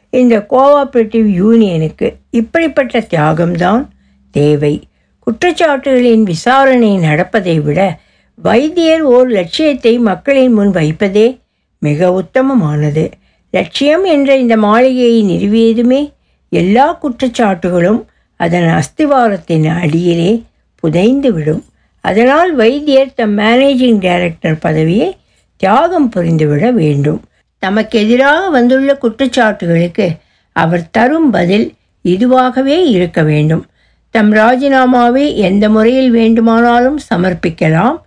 [0.09, 3.87] இந்த கோஆப்ரேட்டிவ் யூனியனுக்கு இப்படிப்பட்ட தியாகம்தான்
[4.31, 4.83] தேவை.
[5.19, 7.99] குற்றச்சாட்டுகளின் விசாரணை நடப்பதை விட
[8.41, 11.39] வைத்தியர் ஓர் லட்சியத்தை மக்களின் முன் வைப்பதே
[11.79, 13.11] மிக உத்தமமானது.
[13.51, 16.11] லட்சியம் என்ற இந்த மாளிகையை நிறுவியதுமே
[16.49, 18.01] எல்லா குற்றச்சாட்டுகளும்
[18.35, 20.43] அதன் அஸ்திவாரத்தின் அடியிலே
[20.83, 21.63] புதைந்துவிடும்.
[22.01, 25.17] அதனால் வைத்தியர் தம் மேனேஜிங் டைரக்டர் பதவியை
[25.57, 27.21] தியாகம் புரிந்துவிட வேண்டும்.
[27.57, 30.07] தமக்கு எதிராக வந்துள்ள குற்றச்சாட்டுகளுக்கு
[30.51, 31.73] அவர் தரும் பதில்
[32.03, 33.65] இதுவாகவே இருக்க வேண்டும்.
[34.09, 37.97] தம் ராஜினாமாவை எந்த முறையில் வேண்டுமானாலும் சமர்ப்பிக்கலாம்.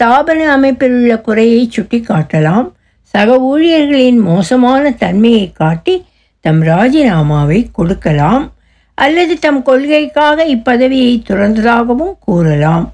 [0.00, 2.68] ஸ்தாபன அமைப்பில் உள்ள குறையை சுட்டிக்காட்டலாம்.
[3.02, 6.04] சக ஊழியர்களின் மோசமான தன்மையை காட்டி
[6.40, 8.52] தம் ராஜினாமாவை கொடுக்கலாம்.
[8.94, 12.92] அல்லது தம் கொள்கைக்காக இப்பதவியை துறந்ததாகவும் கூறலாம்.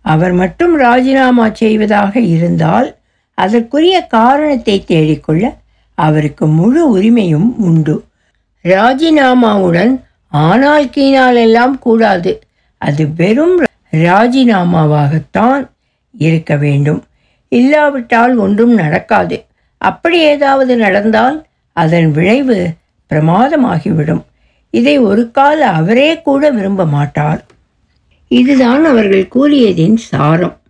[0.00, 2.96] அவர் மட்டும் ராஜினாமா செய்வதாக இருந்தால்
[3.34, 5.44] அதற்குரிய காரணத்தை தேடிக்கொள்ள
[5.94, 8.04] அவருக்கு முழு உரிமையும் உண்டு.
[8.64, 12.42] ராஜினாமாவுடன் ஆனால் கீனால் எல்லாம் கூடாது.
[12.78, 13.56] அது வெறும்
[13.92, 15.72] ராஜினாமாவாகத்தான்
[16.18, 17.04] இருக்க வேண்டும்.
[17.48, 19.44] இல்லாவிட்டால் ஒன்றும் நடக்காது.
[19.78, 22.70] அப்படி ஏதாவது நடந்தால் அதன் விளைவு
[23.10, 24.22] பிரமாதமாகிவிடும்.
[24.70, 27.44] இதை ஒரு கால அவரே கூட விரும்ப மாட்டார்.
[28.28, 30.60] இதுதான் அவர்கள் கூறியதின் சாரம்.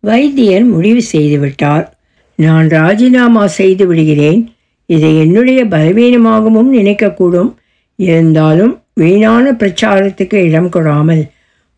[0.00, 1.86] வைத்தியர் முடிவு செய்துவிட்டார்.
[2.34, 4.54] நான் ராஜினாமா செய்து விடுகிறேன்.
[4.86, 7.54] இதை என்னுடைய பலவீனமாகவும் நினைக்கக்கூடும்.
[7.96, 11.28] இருந்தாலும் வீணான பிரச்சாரத்துக்கு இடம் கொடாமல்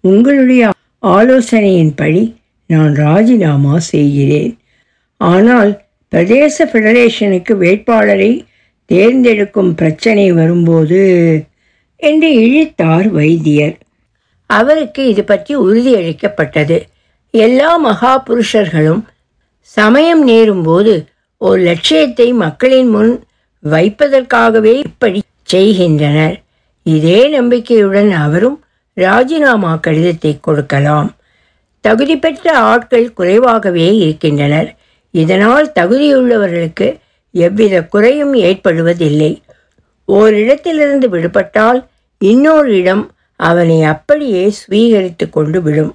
[0.00, 0.70] உங்களுடைய
[1.02, 2.34] ஆலோசனையின்படி
[2.70, 4.52] நான் ராஜினாமா செய்கிறேன்.
[5.20, 5.72] ஆனால்
[6.12, 8.32] பிரதேச ஃபெடரேஷனுக்கு வேட்பாளரை
[8.90, 11.00] தேர்ந்தெடுக்கும் பிரச்சனை வரும்போது
[11.96, 13.76] என்று இழித்தார் வைத்தியர்.
[14.50, 16.78] அவருக்கு இது பற்றி உறுதியளிக்கப்பட்டது
[17.34, 19.02] எல்லா மகா புருஷர்களும்
[19.76, 20.94] சமயம் நேரும்போது
[21.40, 23.12] ஒரு லட்சியத்தை மக்களின் முன்
[23.64, 25.20] வைப்பதற்காகவே இப்படி
[25.52, 26.36] செய்கின்றனர்.
[26.86, 28.58] இதே நம்பிக்கையுடன் அவரும்
[28.96, 31.10] ராஜினாமா கடிதத்தை கொடுக்கலாம்.
[31.84, 34.68] தகுதி பெற்ற ஆட்கள் குறைவாகவே இருக்கின்றனர்.
[35.14, 36.86] இதனால் தகுதியுள்ளவர்களுக்கு
[37.34, 39.32] எவ்வித குறையும் ஏற்படுவதில்லை.
[40.08, 41.80] ஓரிடத்திலிருந்து விடுபட்டால்
[42.18, 43.04] இன்னொரு இடம்
[43.40, 45.92] அவனை அப்படியே ஸ்வீகரித்து கொண்டு விடும்.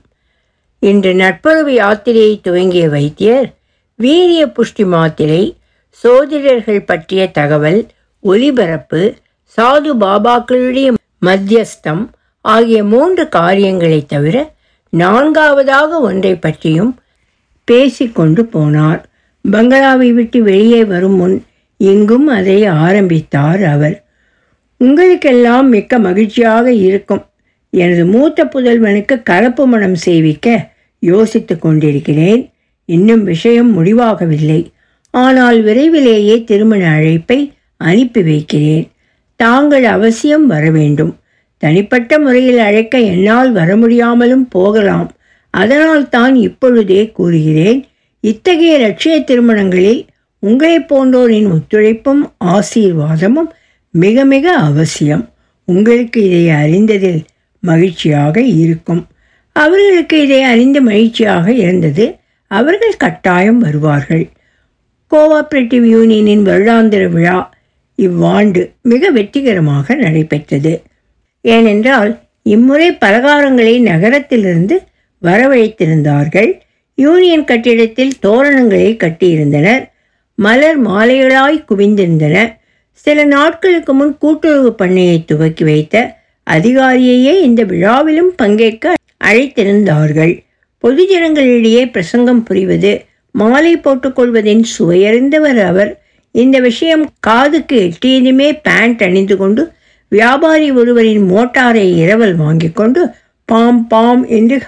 [0.80, 3.47] இன்று நட்புறவு யாத்திரையை துவங்கிய வைத்தியர்
[3.95, 5.41] வீரிய புஷ்டி மாத்திரை
[6.04, 7.82] சோதிடர்கள் பற்றிய தகவல்
[8.19, 9.02] ஒலிபரப்பு
[9.58, 10.93] சாது பாபாக்களுடைய
[11.25, 12.04] மத்தியஸ்தம்
[12.45, 14.38] ஆகிய மூன்று காரியங்களைத் தவிர
[14.89, 16.99] நான்காவதாக ஒன்றை பற்றியும்
[17.63, 19.04] பேசிக்கொண்டு போனார்.
[19.52, 21.45] பங்களாவை விட்டு வெளியே வரும் முன்
[21.78, 24.04] எங்கும் அதை ஆரம்பித்தார் அவர்.
[24.78, 27.25] உங்களுக்கெல்லாம் மிக்க மகிழ்ச்சியாக இருக்கும்.
[27.69, 32.52] எனது மூத்த புதல்வனுக்கு கலப்பு மனம் செய்விக்க யோசித்து கொண்டிருக்கிறேன்.
[32.86, 34.71] இன்னும் விஷயம் முடிவாகவில்லை.
[35.12, 38.91] ஆனால் விரைவிலேயே திருமண அழைப்பை அனுப்பி வைக்கிறேன்.
[39.36, 41.18] தாங்கள் அவசியம் வர வேண்டும்.
[41.63, 45.10] தனிப்பட்ட முறையில் அழைக்க என்னால் வர முடியாமலும் போகலாம்.
[45.54, 47.80] அதனால் தான் இப்பொழுதே கூறுகிறேன்
[48.24, 50.02] இத்தகைய லட்சிய திருமணங்களில்
[50.43, 53.50] உங்களைப் போன்றோரின் ஒத்துழைப்பும் ஆசீர்வாதமும்
[53.93, 55.24] மிக மிக அவசியம்.
[55.67, 57.22] உங்களுக்கு இதை அறிந்ததில்
[57.63, 59.08] மகிழ்ச்சியாக இருக்கும்.
[59.56, 62.06] அவர்களுக்கு இதை அறிந்த மகிழ்ச்சியாக இருந்தது.
[62.52, 64.26] அவர்கள் கட்டாயம் வருவார்கள்.
[65.12, 67.38] கோஆப்ரேட்டிவ் யூனியனின் வருடாந்திர விழா
[68.00, 70.74] இவ்வாண்டு மிக வெற்றிகரமாக நடைபெற்றது.
[71.41, 74.75] ஏனென்றால் இம்முறை பலகாரங்களை நகரத்திலிருந்து
[75.23, 76.60] வரவழைத்திருந்தார்கள்.
[76.95, 79.84] யூனியன் கட்டிடத்தில் தோரணங்களை கட்டியிருந்தனர்.
[80.36, 82.58] மலர் மாலைகளாய் குவிந்திருந்தன
[82.91, 90.34] சில நாட்களுக்கு முன் கூட்டுறவு பண்ணையை துவக்கி வைத்த அதிகாரியையே இந்த விழாவிலும் பங்கேற்க அழைத்திருந்தார்கள்.
[90.84, 96.02] பொதுஜனங்களிடையே பிரசங்கம் புரிவது மாலை போட்டுக்கொள்வதின் சுவையறிந்தவர் அவர்.
[96.32, 99.71] இந்த விஷயம் காதுக்கு எட்டியதுமே பேண்ட் அணிந்து கொண்டு
[100.10, 103.10] வியாபாரி ஒருவரின் மோட்டாரை இரவல் வாங்கி கொண்டு
[103.45, 104.62] பாம் பாம் என்று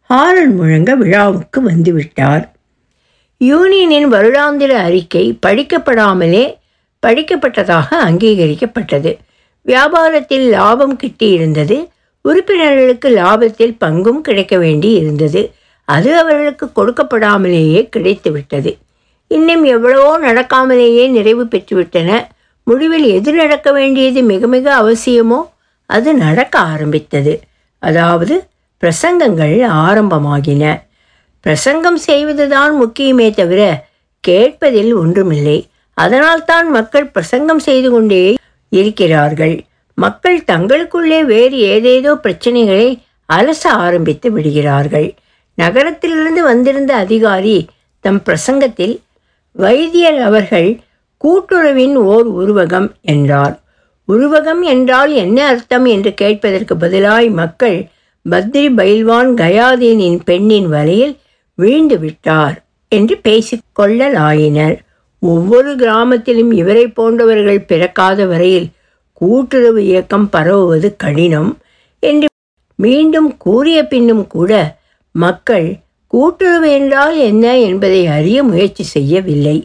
[0.00, 2.48] ஹாரன் முழங்க விழாவுக்கு வந்துவிட்டார்.
[3.38, 6.56] யூனியனின் வருடாந்திர அறிக்கை படிக்கப்படாமலே
[7.06, 9.16] படிக்கப்பட்டதாக அங்கீகரிக்கப்பட்டது.
[9.66, 11.88] வியாபாரத்தில் லாபம் கிட்டியிருந்தது.
[12.22, 15.52] உறுப்பினர்களுக்கு லாபத்தில் பங்கும் கிடைக்க வேண்டி இருந்தது.
[15.84, 18.76] அது அவர்களுக்கு கொடுக்கப்படாமலேயே கிடைத்துவிட்டது.
[19.28, 22.24] இன்னும் எவ்வளவோ நடக்காமலேயே நிறைவு பெற்றுவிட்டன.
[22.70, 25.40] முடிவில் எது நடக்க வேண்டியது மிக மிக அவசியமோ
[25.90, 27.32] அது நடக்க ஆரம்பித்தது.
[27.82, 28.34] அதாவது
[28.82, 29.56] பிரசங்கங்கள்
[29.86, 30.64] ஆரம்பமாகின.
[31.44, 33.60] பிரசங்கம் செய்வதுதான் முக்கியமே தவிர
[34.24, 35.58] கேட்பதில் ஒன்றுமில்லை.
[35.96, 38.24] அதனால்தான் மக்கள் பிரசங்கம் செய்து கொண்டே
[38.72, 39.56] இருக்கிறார்கள்.
[39.98, 42.88] மக்கள் தங்களுக்குள்ளே வேறு ஏதேதோ பிரச்சனைகளை
[43.28, 45.08] அலச ஆரம்பித்து விடுகிறார்கள்.
[45.58, 47.56] நகரத்திலிருந்து வந்திருந்த அதிகாரி
[48.04, 48.94] தம் பிரசங்கத்தில்
[49.56, 50.70] வைத்தியர் அவர்கள்
[51.24, 53.54] கூட்டுறவின் ஓர் உருவகம் என்றார்.
[54.08, 57.78] உருவகம் என்றால் என்ன அர்த்தம் என்று கேட்பதற்கு பதிலாய் மக்கள்
[58.26, 61.14] பத்ரி பைல்வான் கயாதீனின் பெண்ணின் வலையில்
[61.58, 62.56] வீழ்ந்து விட்டார்
[62.88, 64.76] என்று பேசிக்கொள்ளலாயினர்
[65.22, 68.68] ஒவ்வொரு கிராமத்திலும் இவரை போன்றவர்கள் பிறக்காத வரையில்
[69.12, 71.50] கூட்டுறவு இயக்கம் பரவுவது கடினம்
[72.02, 72.28] என்று
[72.78, 74.78] மீண்டும் கூறிய பின்னும் கூட
[75.14, 75.68] மக்கள்
[76.06, 79.56] கூட்டுறவு என்றால் என்ன என்பதை அறிய முயற்சி செய்யவில்லை.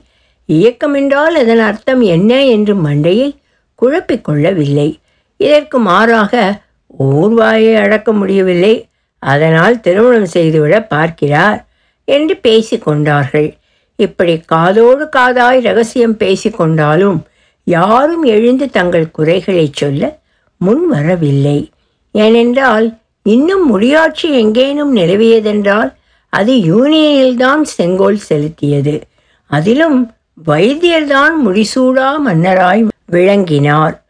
[0.46, 3.38] இயக்கம் என்றால் அதன் அர்த்தம் என்ன என்று மண்டையை
[3.82, 5.00] குழப்பிக்கொள்ளவில்லை
[5.38, 6.64] இதற்கு மாறாக
[7.00, 8.88] ஊர்வாயை அடக்க முடியவில்லை.
[9.20, 11.66] அதனால் திருமணம் செய்துவிட பார்க்கிறார்
[12.06, 13.58] என்று பேசிக்கொண்டார்கள்
[13.96, 17.20] இப்படி காதோடு காதாய் ரகசியம் பேசிக்கொண்டாலும்
[17.64, 20.20] யாரும் எழுந்து தங்கள் குறைகளை சொல்ல
[20.58, 21.72] முன் வரவில்லை.
[22.12, 25.94] ஏனென்றால் இன்னும் முடியாட்சி எங்கேனும் நிலவியதென்றால்
[26.30, 29.02] அது யூனியனில்தான் செங்கோல் செலுத்தியது.
[29.46, 34.04] அதிலும் வைத்தியர்தான் முடிசூடா மன்னராய் விளங்கினார்.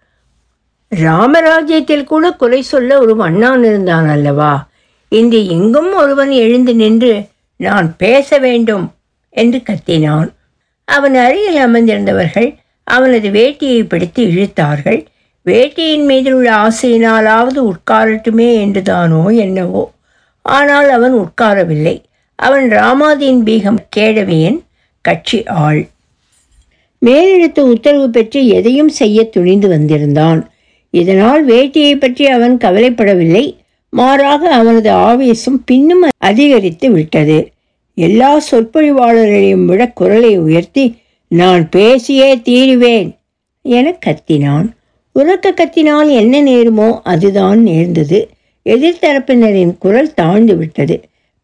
[0.95, 4.67] ராமராஜ்யத்தில் கூட குறை சொல்ல ஒரு மன்னான் இருந்தான் அல்லவா?
[5.09, 8.93] இன்று எங்கும் ஒருவன் எழுந்து நின்று நான் பேச வேண்டும்
[9.29, 10.29] என்று கத்தினான்.
[10.85, 15.05] அவன் அருகில் அமர்ந்திருந்தவர்கள் அவனது வேட்டியை பிடித்து இழுத்தார்கள்.
[15.45, 19.91] வேட்டியின் மீது உள்ள ஆசையினாலாவது உட்காரட்டுமே என்றுதானோ என்னவோ.
[20.41, 22.03] ஆனால் அவன் உட்காரவில்லை.
[22.35, 24.59] அவன் ராமாதீன் பீகம் கேடவியின்
[25.01, 25.87] கட்சி ஆள்.
[27.01, 30.51] மேலெழுத்து உத்தரவு பெற்று எதையும் செய்ய துணிந்து வந்திருந்தான்.
[30.89, 33.55] இதனால் வேட்டியை பற்றி அவன் கவலைப்படவில்லை.
[33.89, 37.49] மாறாக அவனது ஆவேசம் பின்னும் அதிகரித்து விட்டது.
[37.93, 40.95] எல்லா சொற்பொழிவாளர்களையும் விட குரலை உயர்த்தி
[41.27, 43.15] நான் பேசியே தீருவேன்
[43.61, 44.67] என கத்தினான்.
[45.15, 48.29] உறக்க கத்தினால் என்ன நேருமோ அதுதான் நேர்ந்தது.
[48.65, 51.01] எதிர்த்தரப்பினரின் குரல் தாழ்ந்து விட்டது.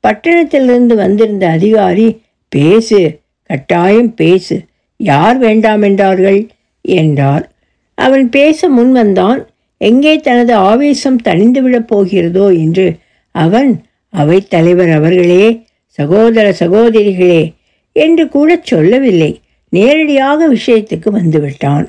[0.08, 4.62] பட்டணத்திலிருந்து வந்திருந்த அதிகாரி பேசு கட்டாயம் பேசு
[5.02, 6.48] யார் வேண்டாம் என்றார்கள்?
[6.82, 7.52] என்றார்.
[7.96, 9.50] அவன் பேச முன் வந்தான்.
[9.78, 12.98] எங்கே தனது ஆவேசம் தணிந்துவிடப் போகிறதோ என்று.
[13.32, 13.84] அவன்
[14.18, 17.54] அவைத்தலைவர் அவர்களே சகோதர சகோதரிகளே
[17.92, 19.42] என்று கூட சொல்லவில்லை.
[19.70, 21.88] நேரடியாக விஷயத்துக்கு வந்துவிட்டான்.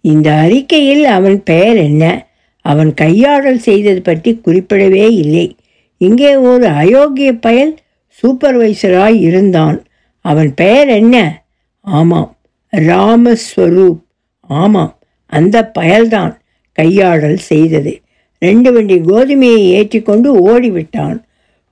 [0.00, 2.28] இந்த அறிக்கையில் அவன் பெயர் என்ன?
[2.60, 5.56] அவன் கையாடல் செய்தது பற்றி குறிப்பிடவே இல்லை.
[5.96, 7.78] இங்கே ஒரு அயோக்கிய பயல்
[8.22, 9.84] சூப்பர்வைசராய் இருந்தான்.
[10.20, 11.42] அவன் பெயர் என்ன?
[11.80, 12.38] ஆமாம்
[12.76, 14.00] ராமஸ்வரூப்.
[14.40, 16.38] ஆமாம் அந்த பயல்தான்
[16.72, 18.00] கையாடல் செய்தது.
[18.38, 21.22] ரெண்டு வண்டி கோதுமையை ஏற்றிக்கொண்டு ஓடிவிட்டான்.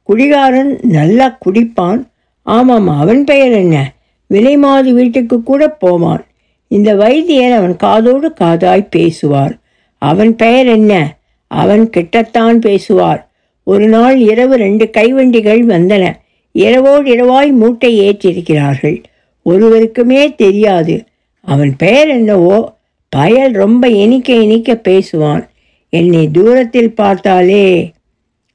[0.03, 2.07] குடிகாரன் நல்லா குடிப்பான்.
[2.43, 3.93] ஆமாம் அவன் பெயர் என்ன?
[4.31, 6.27] விலைமாது வீட்டுக்கு கூட போவான்.
[6.69, 9.59] இந்த வைத்தியன் அவன் காதோடு காதாய் பேசுவார்.
[9.99, 11.17] அவன் பெயர் என்ன?
[11.47, 13.31] அவன் கிட்டத்தான் பேசுவார்.
[13.65, 16.13] ஒரு நாள் இரவு ரெண்டு கைவண்டிகள் வந்தன.
[16.53, 19.03] இரவோடு இரவாய் மூட்டை ஏற்றிருக்கிறார்கள்.
[19.45, 21.05] ஒருவருக்குமே தெரியாது.
[21.41, 22.77] அவன் பெயர் என்னவோ?
[23.09, 25.49] பயல் ரொம்ப இனிக்க இனிக்க பேசுவான்.
[25.89, 27.93] என்னை தூரத்தில் பார்த்தாலே.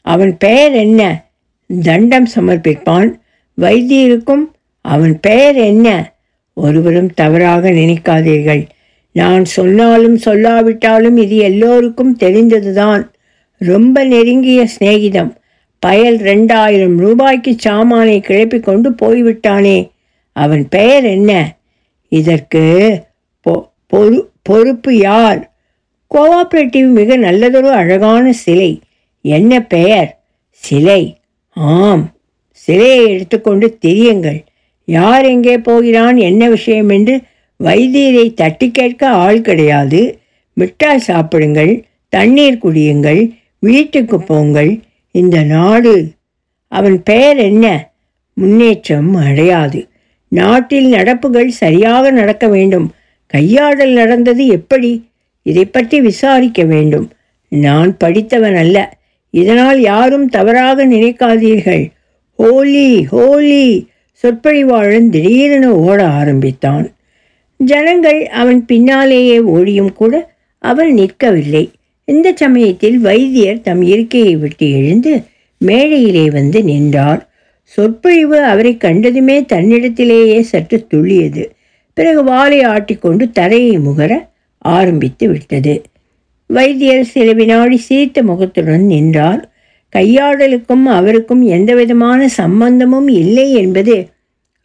[0.01, 1.25] அவன் பெயர் என்ன?
[1.83, 3.13] தண்டம் சமர்ப்பிப்பான்.
[3.61, 6.13] வைத்தியருக்கும் அவன் பெயர் என்ன?
[6.53, 8.67] ஒருவரும் தவறாக நினைக்காதீர்கள்.
[9.11, 13.11] நான் சொன்னாலும் சொல்லாவிட்டாலும் இது எல்லோருக்கும் தெரிந்ததுதான்.
[13.57, 15.35] ரொம்ப நெருங்கிய சிநேகிதம்.
[15.79, 19.91] பயல் ரெண்டாயிரம் ரூபாய்க்கு சாமானை கிளப்பி கொண்டு போய்விட்டானே.
[20.33, 21.55] அவன் பெயர் என்ன?
[22.09, 22.99] இதற்கு
[23.49, 25.53] பொ- பொறு பொறுப்பு யார்?
[26.15, 28.79] கோஆப்ரேட்டிவ் மிக நல்லதொரு அழகான சிலை.
[29.21, 30.23] என்ன பெயர்?
[30.49, 31.17] சிலை.
[31.49, 32.15] ஆம்.
[32.51, 34.45] சிலையை எடுத்துக்கொண்டு திரியுங்கள்.
[34.85, 36.17] யார் எங்கே போகிறான்?
[36.17, 37.21] என்ன விஷயம் என்று
[37.63, 40.19] வைத்தியரை தட்டி கேட்க ஆள் கிடையாது.
[40.53, 41.85] மிட்டாய் சாப்பிடுங்கள்.
[42.09, 43.35] தண்ணீர் குடியுங்கள்.
[43.59, 44.79] வீட்டுக்கு போங்கள்.
[45.11, 46.11] இந்த நாடு.
[46.67, 47.91] அவன் பெயர் என்ன?
[48.33, 49.87] முன்னேற்றம் அடையாது.
[50.33, 52.87] நாட்டில் நடப்புகள் சரியாக நடக்க வேண்டும்.
[53.25, 54.91] கையாடல் நடந்தது எப்படி?
[55.45, 57.07] இதை பற்றி விசாரிக்க வேண்டும்.
[57.49, 58.77] நான் படித்தவன் அல்ல.
[59.29, 61.83] இதனால் யாரும் தவறாக நினைக்காதீர்கள்.
[62.39, 63.65] ஹோலி ஹோலி!
[64.23, 66.85] சொற்பொழிவாளன் திடீரென ஓட ஆரம்பித்தான்.
[67.59, 70.13] ஜனங்கள் அவன் பின்னாலேயே ஓடியும் கூட
[70.63, 71.63] அவன் நிற்கவில்லை.
[72.07, 75.11] இந்த சமயத்தில் வைத்தியர் தம் இருக்கையை விட்டு எழுந்து
[75.61, 77.21] மேடையிலே வந்து நின்றார்.
[77.73, 81.49] சொற்பொழிவு அவரை கண்டதுமே தன்னிடத்திலேயே சற்று துள்ளியது.
[81.93, 85.81] பிறகு வாளை ஆட்டிக்கொண்டு தரையை முகர ஆரம்பித்து விட்டது.
[86.47, 89.51] வைத்தியர் சில வினாடி சிரித்த முகத்துடன் நின்றார்.
[89.95, 94.07] கையாடலுக்கும் அவருக்கும் எந்தவிதமான சம்பந்தமும் இல்லை என்பது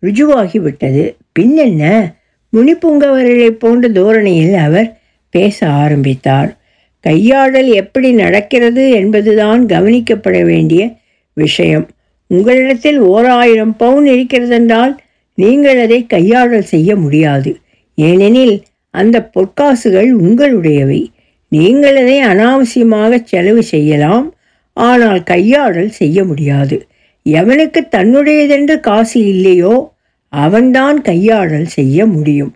[0.03, 1.15] ருஜுவாகிவிட்டது.
[1.39, 2.15] பின்னென்ன?
[2.53, 6.59] முனிப்புங்கவர்களைப் போன்ற தோரணையில் அவர் பேச ஆரம்பித்தார்.
[7.01, 10.91] கையாடல் எப்படி நடக்கிறது என்பதுதான் கவனிக்கப்பட வேண்டிய
[11.33, 11.89] விஷயம்.
[12.31, 14.97] உங்களிடத்தில் ஓர் ஆயிரம் பவுன் இருக்கிறதென்றால்
[15.35, 17.51] நீங்கள் அதை கையாடல் செய்ய முடியாது.
[17.95, 21.01] ஏனெனில் அந்த பொற்காசுகள் உங்களுடையவை.
[21.49, 24.35] நீங்கள் அதை அனாவசியமாக செலவு செய்யலாம்.
[24.73, 26.87] ஆனால் கையாடல் செய்ய முடியாது.
[27.27, 29.93] எவனுக்கு தன்னுடையதென்று காசு இல்லையோ
[30.33, 32.53] அவன்தான் கையாடல் செய்ய முடியும்.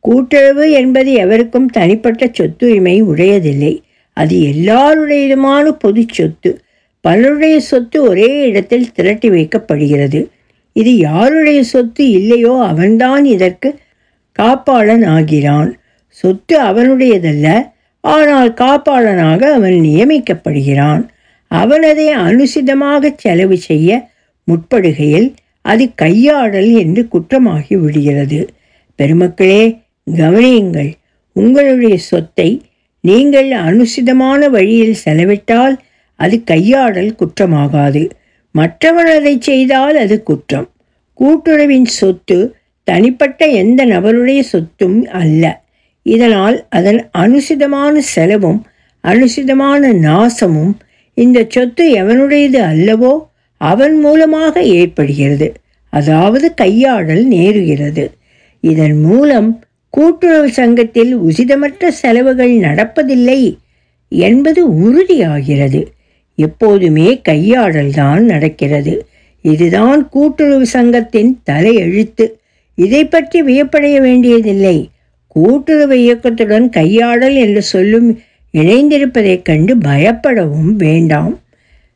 [0.00, 3.74] கூட்டுறவு என்பது எவருக்கும் தனிப்பட்ட சொத்துரிமை உடையதில்லை.
[4.12, 6.50] அது எல்லாருடையதுமான பொது சொத்து.
[7.06, 10.20] பலருடைய சொத்து ஒரே இடத்தில் திரட்டி வைக்கப்படுகிறது.
[10.76, 13.68] இது யாருடைய சொத்து இல்லையோ அவன்தான் இதற்கு
[14.38, 15.70] காப்பாளன் ஆகிறான்.
[16.20, 17.46] சொத்து அவனுடையதல்ல
[18.04, 21.02] ஆனால் காப்பாளனாக அவன் நியமிக்கப்படுகிறான்.
[21.50, 23.90] அவனதை அனுசிதமாக செலவு செய்ய
[24.48, 25.28] முற்படுகையில்
[25.64, 28.40] அது கையாடல் என்று குற்றமாகி விடுகிறது.
[28.98, 29.64] பெருமக்களே
[30.06, 30.92] கவனியுங்கள்
[31.36, 32.48] உங்களுடைய சொத்தை
[33.04, 35.74] நீங்கள் அனுசிதமான வழியில் செலவிட்டால்
[36.16, 38.10] அது கையாடல் குற்றமாகாது.
[38.50, 40.70] மற்றவன் அதை செய்தால் அது குற்றம்.
[41.20, 45.62] கூட்டுறவின் சொத்து தனிப்பட்ட எந்த நபருடைய சொத்தும் அல்ல.
[46.02, 48.66] இதனால் அதன் அனுசிதமான செலவும்
[49.04, 50.74] அனுசிதமான நாசமும்
[51.14, 53.12] இந்த சொத்து எவனுடையது அல்லவோ
[53.56, 55.52] அவன் மூலமாக ஏற்படுகிறது.
[55.92, 58.04] அதாவது கையாடல் நேருகிறது.
[58.60, 63.56] இதன் மூலம் கூட்டுறவு சங்கத்தில் உசிதமற்ற செலவுகள் நடப்பதில்லை
[64.08, 65.86] என்பது உறுதியாகிறது.
[66.36, 69.06] எப்போதுமே கையாடல்தான் நடக்கிறது.
[69.42, 72.30] இதுதான் கூட்டுறவு சங்கத்தின் தலையெழுத்து.
[72.74, 74.90] இதை பற்றி வியப்படைய வேண்டியதில்லை.
[75.28, 78.20] கூட்டுறவு இயக்கத்துடன் கையாடல் என்று சொல்லும்
[78.52, 81.40] இணைந்திருப்பதைக் கண்டு பயப்படவும் வேண்டாம்.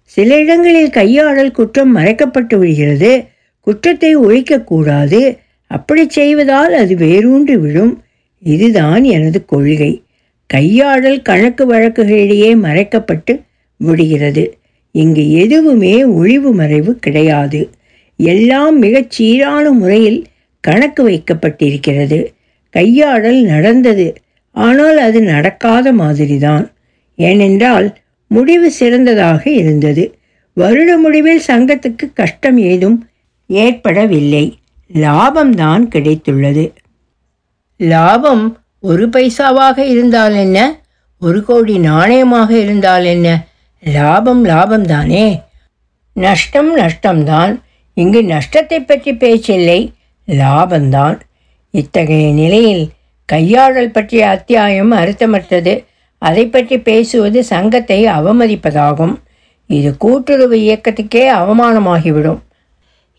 [0.02, 3.24] சில இடங்களில் கையாடல் குற்றம் மறைக்கப்பட்டு விடுகிறது.
[3.60, 8.02] குற்றத்தை ஒழிக்கக்கூடாது அப்படி செய்வதால் அது வேரூன்றி விடும்.
[8.42, 10.02] இதுதான் எனது கொள்கை.
[10.46, 13.40] கையாடல் கணக்கு வழக்குகளிடையே மறைக்கப்பட்டு
[13.80, 14.58] முடிகிறது
[14.90, 17.70] இங்கு எதுவுமே ஒளிவு மறைவு கிடையாது.
[18.16, 20.26] எல்லாம் மிகச் சீரான முறையில்
[20.60, 22.26] கணக்கு வைக்கப்பட்டிருக்கிறது.
[22.70, 24.14] கையாடல் நடந்தது.
[24.50, 26.70] ஆனால் அது நடக்காத மாதிரிதான்.
[27.16, 30.18] ஏனென்றால் முடிவு சிறந்ததாக இருந்தது.
[30.54, 33.08] வருட முடிவில் சங்கத்துக்கு கஷ்டம் ஏதும்
[33.46, 34.58] ஏற்படவில்லை.
[34.94, 36.72] லாபம்தான் கிடைத்துள்ளது.
[37.76, 40.80] லாபம் ஒரு பைசாவாக இருந்தால் என்ன?
[41.20, 43.48] ஒரு கோடி நாணயமாக இருந்தால் என்ன?
[43.82, 45.40] லாபம் லாபம்தானே?
[46.12, 47.60] நஷ்டம் நஷ்டம்தான்.
[47.94, 49.92] இங்கு நஷ்டத்தை பற்றி பேச்சில்லை
[50.28, 51.20] லாபம்தான்.
[51.70, 52.90] இத்தகைய நிலையில்
[53.24, 55.84] கையாடல் பற்றிய அத்தியாயம் அர்த்தமற்றது.
[56.18, 59.14] அதை பற்றி பேசுவது சங்கத்தை அவமதிப்பதாகும்.
[59.66, 62.38] இது கூட்டுறவு இயக்கத்துக்கே அவமானமாகிவிடும்.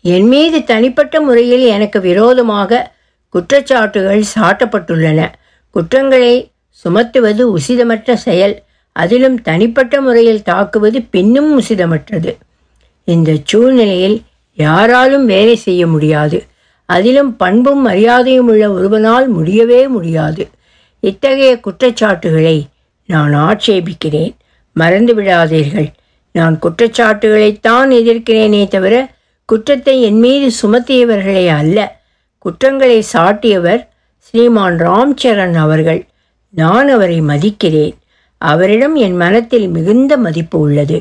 [0.00, 2.92] என் மீது தனிப்பட்ட முறையில் எனக்கு விரோதமாக
[3.34, 5.28] குற்றச்சாட்டுகள் சாட்டப்பட்டுள்ளன.
[5.70, 6.50] குற்றங்களை
[6.84, 8.62] சுமத்துவது உசிதமற்ற செயல்.
[8.92, 12.36] அதிலும் தனிப்பட்ட முறையில் தாக்குவது பின்னும் உசிதமற்றது.
[13.04, 14.22] இந்த சூழ்நிலையில்
[14.54, 16.44] யாராலும் வேலை செய்ய முடியாது.
[16.84, 20.48] அதிலும் பண்பும் மரியாதையும் உள்ள ஒருவனால் முடியவே முடியாது.
[21.00, 22.66] இத்தகைய குற்றச்சாட்டுகளை
[23.06, 24.34] நான் ஆட்சேபிக்கிறேன்.
[24.72, 25.92] மறந்து விடாதீர்கள்.
[26.32, 29.10] நான் குற்றச்சாட்டுகளைத்தான் எதிர்க்கிறேனே தவிர
[29.44, 32.00] குற்றத்தை என் மீது சுமத்தியவர்களே அல்ல.
[32.38, 36.06] குற்றங்களை சாட்டியவர் ஸ்ரீமான் ராம்சரண் அவர்கள்.
[36.50, 37.94] நான் அவரை மதிக்கிறேன்.
[38.50, 40.98] அவரிடம் என் மனத்தில் மிகுந்த மதிப்பு உள்ளது.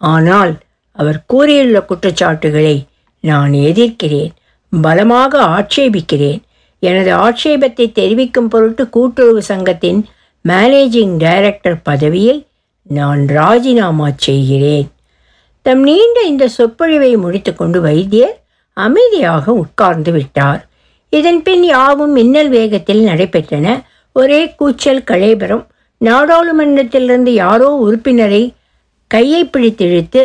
[0.00, 0.52] ஆனால்
[0.92, 2.76] அவர் கூறியுள்ள குற்றச்சாட்டுகளை
[3.20, 4.32] நான் எதிர்க்கிறேன்
[4.70, 6.40] பலமாக ஆட்சேபிக்கிறேன்.
[6.82, 10.00] எனது ஆட்சேபத்தை தெரிவிக்கும் பொருட்டு கூட்டுறவு சங்கத்தின்
[10.44, 12.36] மேனேஜிங் டைரக்டர் பதவியை
[12.82, 14.88] நான் ராஜினாமா செய்கிறேன்.
[15.62, 18.36] தம் நீண்ட இந்த சொற்பொழிவை முடித்துக்கொண்டு வைத்தியர்
[18.72, 20.60] அமைதியாக உட்கார்ந்து விட்டார்.
[21.12, 23.66] இதன் பின் யாவும் மின்னல் வேகத்தில் நடைபெற்றன.
[24.16, 25.64] ஒரே கூச்சல் களைபரம்
[26.04, 28.42] நாடாளுமன்றத்திலிருந்து யாரோ உறுப்பினரை
[29.06, 30.22] கையை பிடித்திழுத்து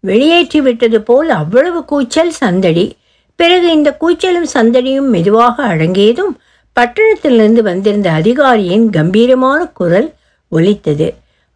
[0.00, 2.96] வெளியேற்றி விட்டது போல் அவ்வளவு கூச்சல் சந்தடி.
[3.36, 6.34] பிறகு இந்த கூச்சலும் சந்தடியும் மெதுவாக அடங்கியதும்
[6.76, 10.08] பட்டணத்திலிருந்து வந்திருந்த அதிகாரியின் கம்பீரமான குரல்
[10.48, 11.08] ஒலித்தது.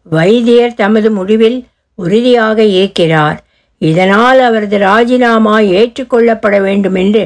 [0.03, 1.57] வைத்தியர் தமது முடிவில்
[1.95, 3.43] உறுதியாக இருக்கிறார்.
[3.81, 7.23] இதனால் அவரது ராஜினாமா ஏற்றுக்கொள்ளப்பட வேண்டும் என்று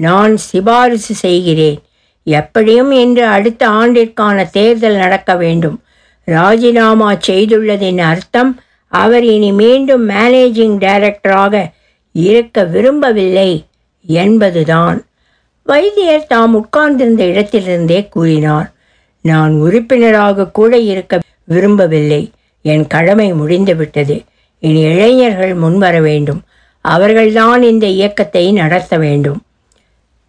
[0.00, 1.78] நான் சிபாரிசு செய்கிறேன்.
[2.24, 5.82] எப்படியும் இன்று அடுத்த ஆண்டிற்கான தேர்தல் நடக்க வேண்டும்.
[6.24, 11.64] ராஜினாமா செய்துள்ளதின் அர்த்தம் அவர் இனி மீண்டும் மேனேஜிங் டைரக்டராக
[12.12, 13.64] இருக்க விரும்பவில்லை
[14.06, 15.04] என்பதுதான்.
[15.62, 18.72] வைத்தியர் தாம் உட்கார்ந்திருந்த இடத்திலிருந்தே கூறினார்
[19.20, 22.30] நான் உறுப்பினராக கூட இருக்க விரும்பவில்லை.
[22.62, 24.22] என் கடமை முடிந்துவிட்டது.
[24.58, 26.42] இனி இளைஞர்கள் முன்வர வேண்டும்.
[26.80, 29.43] அவர்கள்தான் இந்த இயக்கத்தை நடத்த வேண்டும்.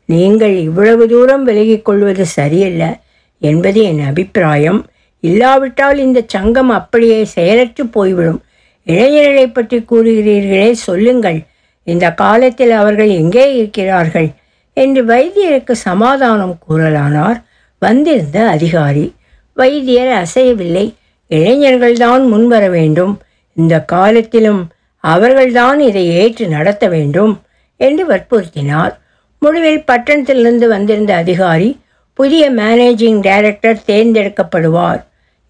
[0.05, 2.99] நீங்கள் இவ்வளவு தூரம் விலகிக் கொள்வது சரியல்ல
[3.39, 4.85] என்பது என் அபிப்பிராயம்.
[5.19, 8.43] இல்லாவிட்டால் இந்த சங்கம் அப்படியே செயலற்று போய்விடும்.
[8.85, 11.39] இளைஞர்களை பற்றி கூறுகிறீர்களே சொல்லுங்கள்.
[11.83, 14.29] இந்த காலத்தில் அவர்கள் எங்கே இருக்கிறார்கள்?
[14.73, 17.43] என்று வைத்தியருக்கு சமாதானம் கூறலானார்.
[17.79, 19.13] வந்திருந்த அதிகாரி
[19.53, 20.93] வைத்தியர் அசையவில்லை.
[21.29, 23.21] இளைஞர்கள்தான் முன்வர வேண்டும்.
[23.53, 27.41] இந்த காலத்திலும் அவர்கள்தான் இதை ஏற்று நடத்த வேண்டும்
[27.77, 28.93] என்று வற்புறுத்தினார்.
[29.45, 31.69] முடிவில் பட்டணத்திலிருந்து வந்திருந்த அதிகாரி
[32.19, 35.01] புதிய மேனேஜிங் டைரக்டர் தேர்ந்தெடுக்கப்படுவார்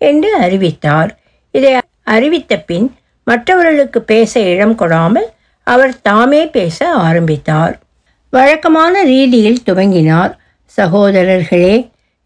[0.01, 1.11] என்று அறிவித்தார்.
[1.53, 1.73] இதை
[2.15, 2.87] அறிவித்த பின்
[3.27, 5.27] மற்றவர்களுக்கு பேச இடம் கொடாமல்
[5.67, 7.75] அவர் தாமே பேச ஆரம்பித்தார்.
[8.33, 10.33] வழக்கமான ரீதியில் துவங்கினார்.
[10.77, 11.75] சகோதரர்களே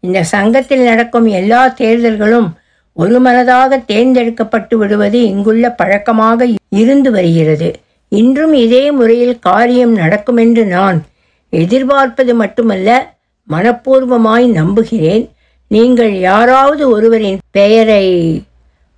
[0.02, 2.48] இந்த சங்கத்தில் நடக்கும் எல்லா தேர்தல்களும்
[2.96, 6.48] ஒரு மனதாக தேர்ந்தெடுக்கப்பட்டு விடுவது இங்குள்ள பழக்கமாக
[6.82, 7.68] இருந்து வருகிறது.
[8.12, 10.98] இன்றும் இதே முறையில் காரியம் நடக்குமென்று நான்
[11.50, 13.14] எதிர்பார்ப்பது மட்டுமல்ல
[13.48, 15.30] மனப்பூர்வமாய் நம்புகிறேன்.
[15.66, 18.42] நீங்கள் யாராவது ஒருவரின் பெயரை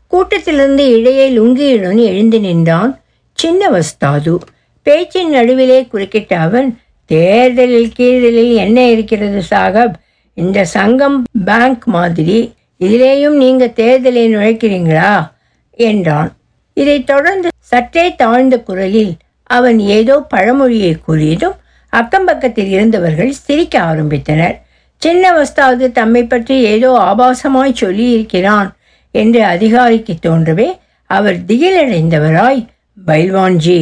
[0.07, 3.01] கூட்டத்திலிருந்து இடையே லுங்கியுடன் எழுந்து நின்றான்
[3.33, 4.39] சின்ன வஸ்தாது
[4.83, 9.93] பேச்சின் நடுவிலே குறுக்கிட்ட அவன் தேர்தலில் கீழ்தலில் என்ன இருக்கிறது சாகப்?
[10.35, 12.53] இந்த சங்கம் பேங்க் மாதிரி.
[12.81, 15.31] இதிலேயும் நீங்க தேர்தலை நுழைக்கிறீங்களா?
[15.71, 16.37] என்றான்.
[16.75, 21.57] இதைத் தொடர்ந்து சற்றே தாழ்ந்த குரலில் அவன் ஏதோ பழமொழியை கூறியதும்
[21.93, 24.57] அக்கம்பக்கத்தில் இருந்தவர்கள் சிரிக்க ஆரம்பித்தனர்.
[24.97, 28.69] சின்ன வஸ்தாவது தம்மை பற்றி ஏதோ ஆபாசமாய் சொல்லியிருக்கிறான்
[29.11, 30.69] என்று அதிகாரிக்கு தோன்றவே
[31.07, 32.67] அவர் திகிலடைந்தவராய்
[33.07, 33.81] பைல்வான்ஜி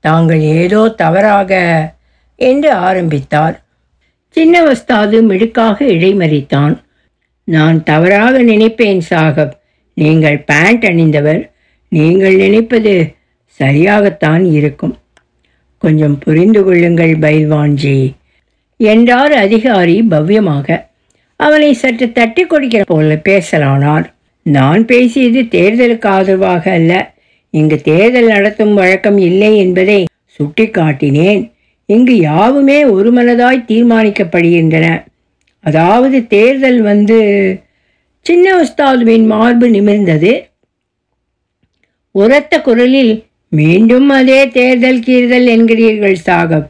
[0.00, 1.52] தாங்கள் ஏதோ தவறாக
[2.34, 3.62] என்று ஆரம்பித்தார்.
[4.36, 6.74] சின்னவஸ்தாது மிடுக்காக இடைமறித்தான்.
[7.44, 9.54] நான் தவறாக நினைப்பேன் சாகப்.
[9.94, 11.50] நீங்கள் பேண்ட் அணிந்தவர்.
[11.88, 13.14] நீங்கள் நினைப்பது
[13.60, 14.98] சரியாகத்தான் இருக்கும்.
[15.80, 18.12] கொஞ்சம் புரிந்து கொள்ளுங்கள் பைல்வான்ஜி.
[18.76, 20.84] என்றார் அதிகாரி பவ்யமாக.
[21.36, 24.12] அவனை சற்று தட்டி கொடுக்கிற போல பேசலானார்.
[24.42, 27.14] நான் பேசியது தேர்தலுக்கு ஆதரவாக அல்ல.
[27.50, 30.06] இங்கு தேர்தல் நடத்தும் வழக்கம் இல்லை என்பதை
[30.38, 31.52] சுட்டிக்காட்டினேன்.
[31.86, 35.04] இங்கு யாவுமே ஒருமனதாய் தீர்மானிக்கப்படுகின்றன.
[35.60, 37.18] அதாவது தேர்தல் வந்து
[38.20, 40.48] சின்ன உஸ்தாதுவின் மார்பு நிமிர்ந்தது.
[42.10, 46.68] உரத்த குரலில் மீண்டும் அதே தேர்தல் கீர்தல் என்கிறீர்கள் சாகப்.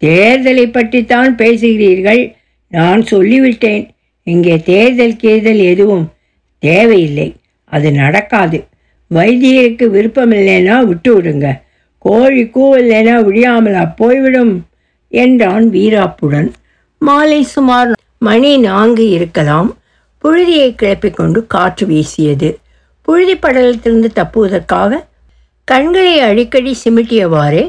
[0.00, 2.34] தேர்தலை பற்றித்தான் பேசுகிறீர்கள்.
[2.68, 3.88] நான் சொல்லிவிட்டேன்.
[4.22, 6.12] இங்கே தேர்தல் கீர்தல் எதுவும்
[6.58, 7.28] தேவையில்லை.
[7.64, 8.64] அது நடக்காது.
[9.14, 11.60] வைத்தியருக்கு விருப்பமில்லைன்னா விட்டு விடுங்க
[11.98, 14.66] கோழி கூவல்லைனா விடியாமலா போய்விடும்
[15.08, 16.50] என்றான் வீராப்புடன்.
[16.98, 19.76] மாலை சுமார் மணி நான்கு இருக்கலாம்.
[20.24, 22.58] புழுதியை கிளப்பிக் கொண்டு காற்று வீசியது.
[23.02, 25.10] புழுதி படலத்திலிருந்து தப்புவதற்காக
[25.64, 27.64] கண்களை அடிக்கடி சிமிட்டியவாறே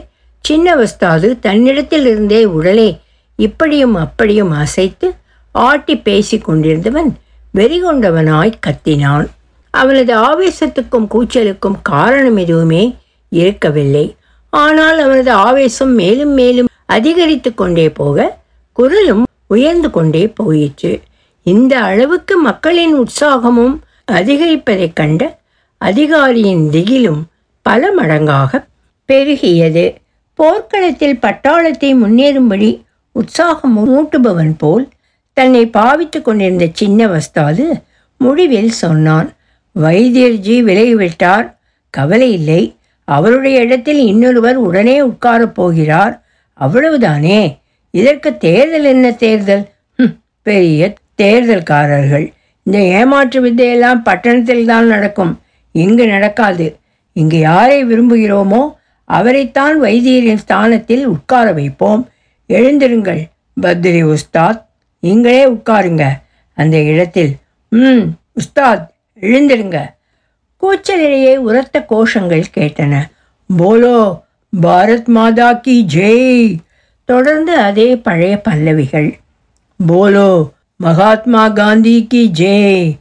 [0.45, 2.89] சின்ன வஸ்தாது தன்னிடத்தில் இருந்தே உடலை
[3.35, 5.07] இப்படியும் அப்படியும் அசைத்து
[5.51, 7.09] ஆட்டி பேசிக் கொண்டிருந்தவன்
[7.53, 9.27] வெறிகொண்டவனாய் கத்தினான்.
[9.73, 12.95] அவனது ஆவேசத்துக்கும் கூச்சலுக்கும் காரணம் எதுவுமே
[13.29, 14.05] இருக்கவில்லை.
[14.49, 18.37] ஆனால் அவனது ஆவேசம் மேலும் மேலும் அதிகரித்து கொண்டே போக
[18.71, 20.93] குரலும் உயர்ந்து கொண்டே போயிற்று.
[21.45, 23.75] இந்த அளவுக்கு மக்களின் உற்சாகமும்
[24.11, 25.21] அதிகரிப்பதைக் கண்ட
[25.77, 27.21] அதிகாரியின் திகிலும்
[27.65, 28.65] பல மடங்காக
[29.09, 29.95] பெருகியது.
[30.33, 34.89] போர்க்களத்தில் பட்டாளத்தை முன்னேறும்படி உற்சாகம் மூட்டுபவன் போல்
[35.33, 37.65] தன்னை பாவித்து கொண்டிருந்த சின்ன வஸ்தாது
[38.17, 39.29] முடிவில் சொன்னான்
[39.75, 41.55] வைத்தியர்ஜி விலகிவிட்டார்
[41.89, 42.75] கவலை இல்லை.
[43.07, 46.21] அவருடைய இடத்தில் இன்னொருவர் உடனே உட்காரப் போகிறார்.
[46.59, 47.57] அவ்வளவுதானே?
[47.91, 49.65] இதற்கு தேர்தல் என்ன தேர்தல்?
[50.41, 52.25] பெரிய தேர்தல்காரர்கள்.
[52.63, 55.41] இந்த ஏமாற்று வித்தையெல்லாம் பட்டணத்தில் தான் நடக்கும்.
[55.71, 56.67] இங்கு நடக்காது.
[57.13, 58.73] இங்கு யாரை விரும்புகிறோமோ
[59.05, 62.09] அவரைத்தான் வைத்தியரின் ஸ்தானத்தில் உட்கார வைப்போம்.
[62.47, 63.29] எழுந்திருங்கள்
[63.61, 64.61] பத்ரி உஸ்தாத்.
[64.99, 66.03] நீங்களே உட்காருங்க.
[66.55, 67.35] அந்த இடத்தில்
[67.69, 68.01] ம்
[68.35, 68.87] உஸ்தாத்
[69.21, 69.77] எழுந்திருங்க.
[70.61, 73.01] கூச்சலிடையே உரத்த கோஷங்கள் கேட்டன.
[73.57, 74.23] போலோ
[74.61, 76.57] பாரத் மாதா கி ஜெய்.
[77.05, 79.19] தொடர்ந்து அதே பழைய பல்லவிகள்
[79.85, 82.97] போலோ மகாத்மா காந்தி கி ஜெய்.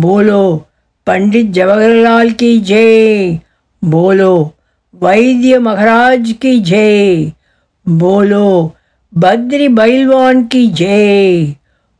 [0.00, 0.62] போலோ
[1.10, 3.49] பண்டிட் ஜவஹர்லால் கி ஜெய்.
[3.81, 4.33] போலோ
[5.01, 6.99] வைத்திய மகாராஜ் की जय
[7.85, 8.45] बोलो
[9.13, 11.17] बद्री बैलवान की जय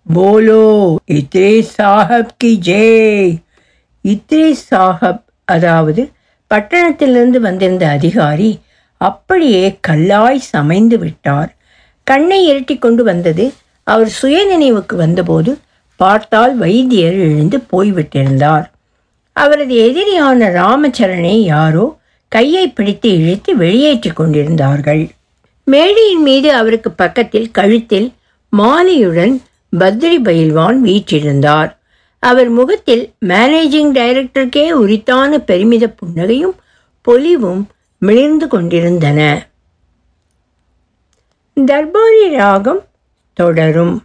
[0.06, 0.62] बोलो
[1.18, 3.01] इतरे साहब की जय
[4.06, 6.01] இத்ரி சாஹப் அதாவது
[6.51, 8.49] பட்டணத்திலிருந்து வந்திருந்த அதிகாரி
[9.01, 11.49] அப்படியே கல்லாய் சமைந்து விட்டார்
[12.08, 13.45] கண்ணை இரட்டி கொண்டு வந்தது
[13.88, 15.51] அவர் சுயநினைவுக்கு வந்தபோது
[15.99, 18.66] பார்த்தால் வைத்தியர் எழுந்து போய்விட்டிருந்தார்
[19.43, 21.84] அவரது எதிரியான ராமச்சரனை யாரோ
[22.28, 25.03] கையை பிடித்து இழுத்து வெளியேற்றிக் கொண்டிருந்தார்கள்.
[25.64, 28.09] மேடையின் மீது அவருக்கு பக்கத்தில் கழுத்தில்
[28.57, 29.34] மாலையுடன்
[29.78, 31.70] பத்ரி பயில்வான் வீற்றிருந்தார்.
[32.18, 36.57] அவர் முகத்தில் மேனேஜிங் டைரக்டருக்கே உரித்தான பெருமித புன்னகையும்
[37.01, 37.62] பொலிவும்
[37.99, 39.20] மிளிர்ந்து கொண்டிருந்தன.
[41.66, 42.82] தர்பாரி ராகம்
[43.32, 43.97] தொடரும்.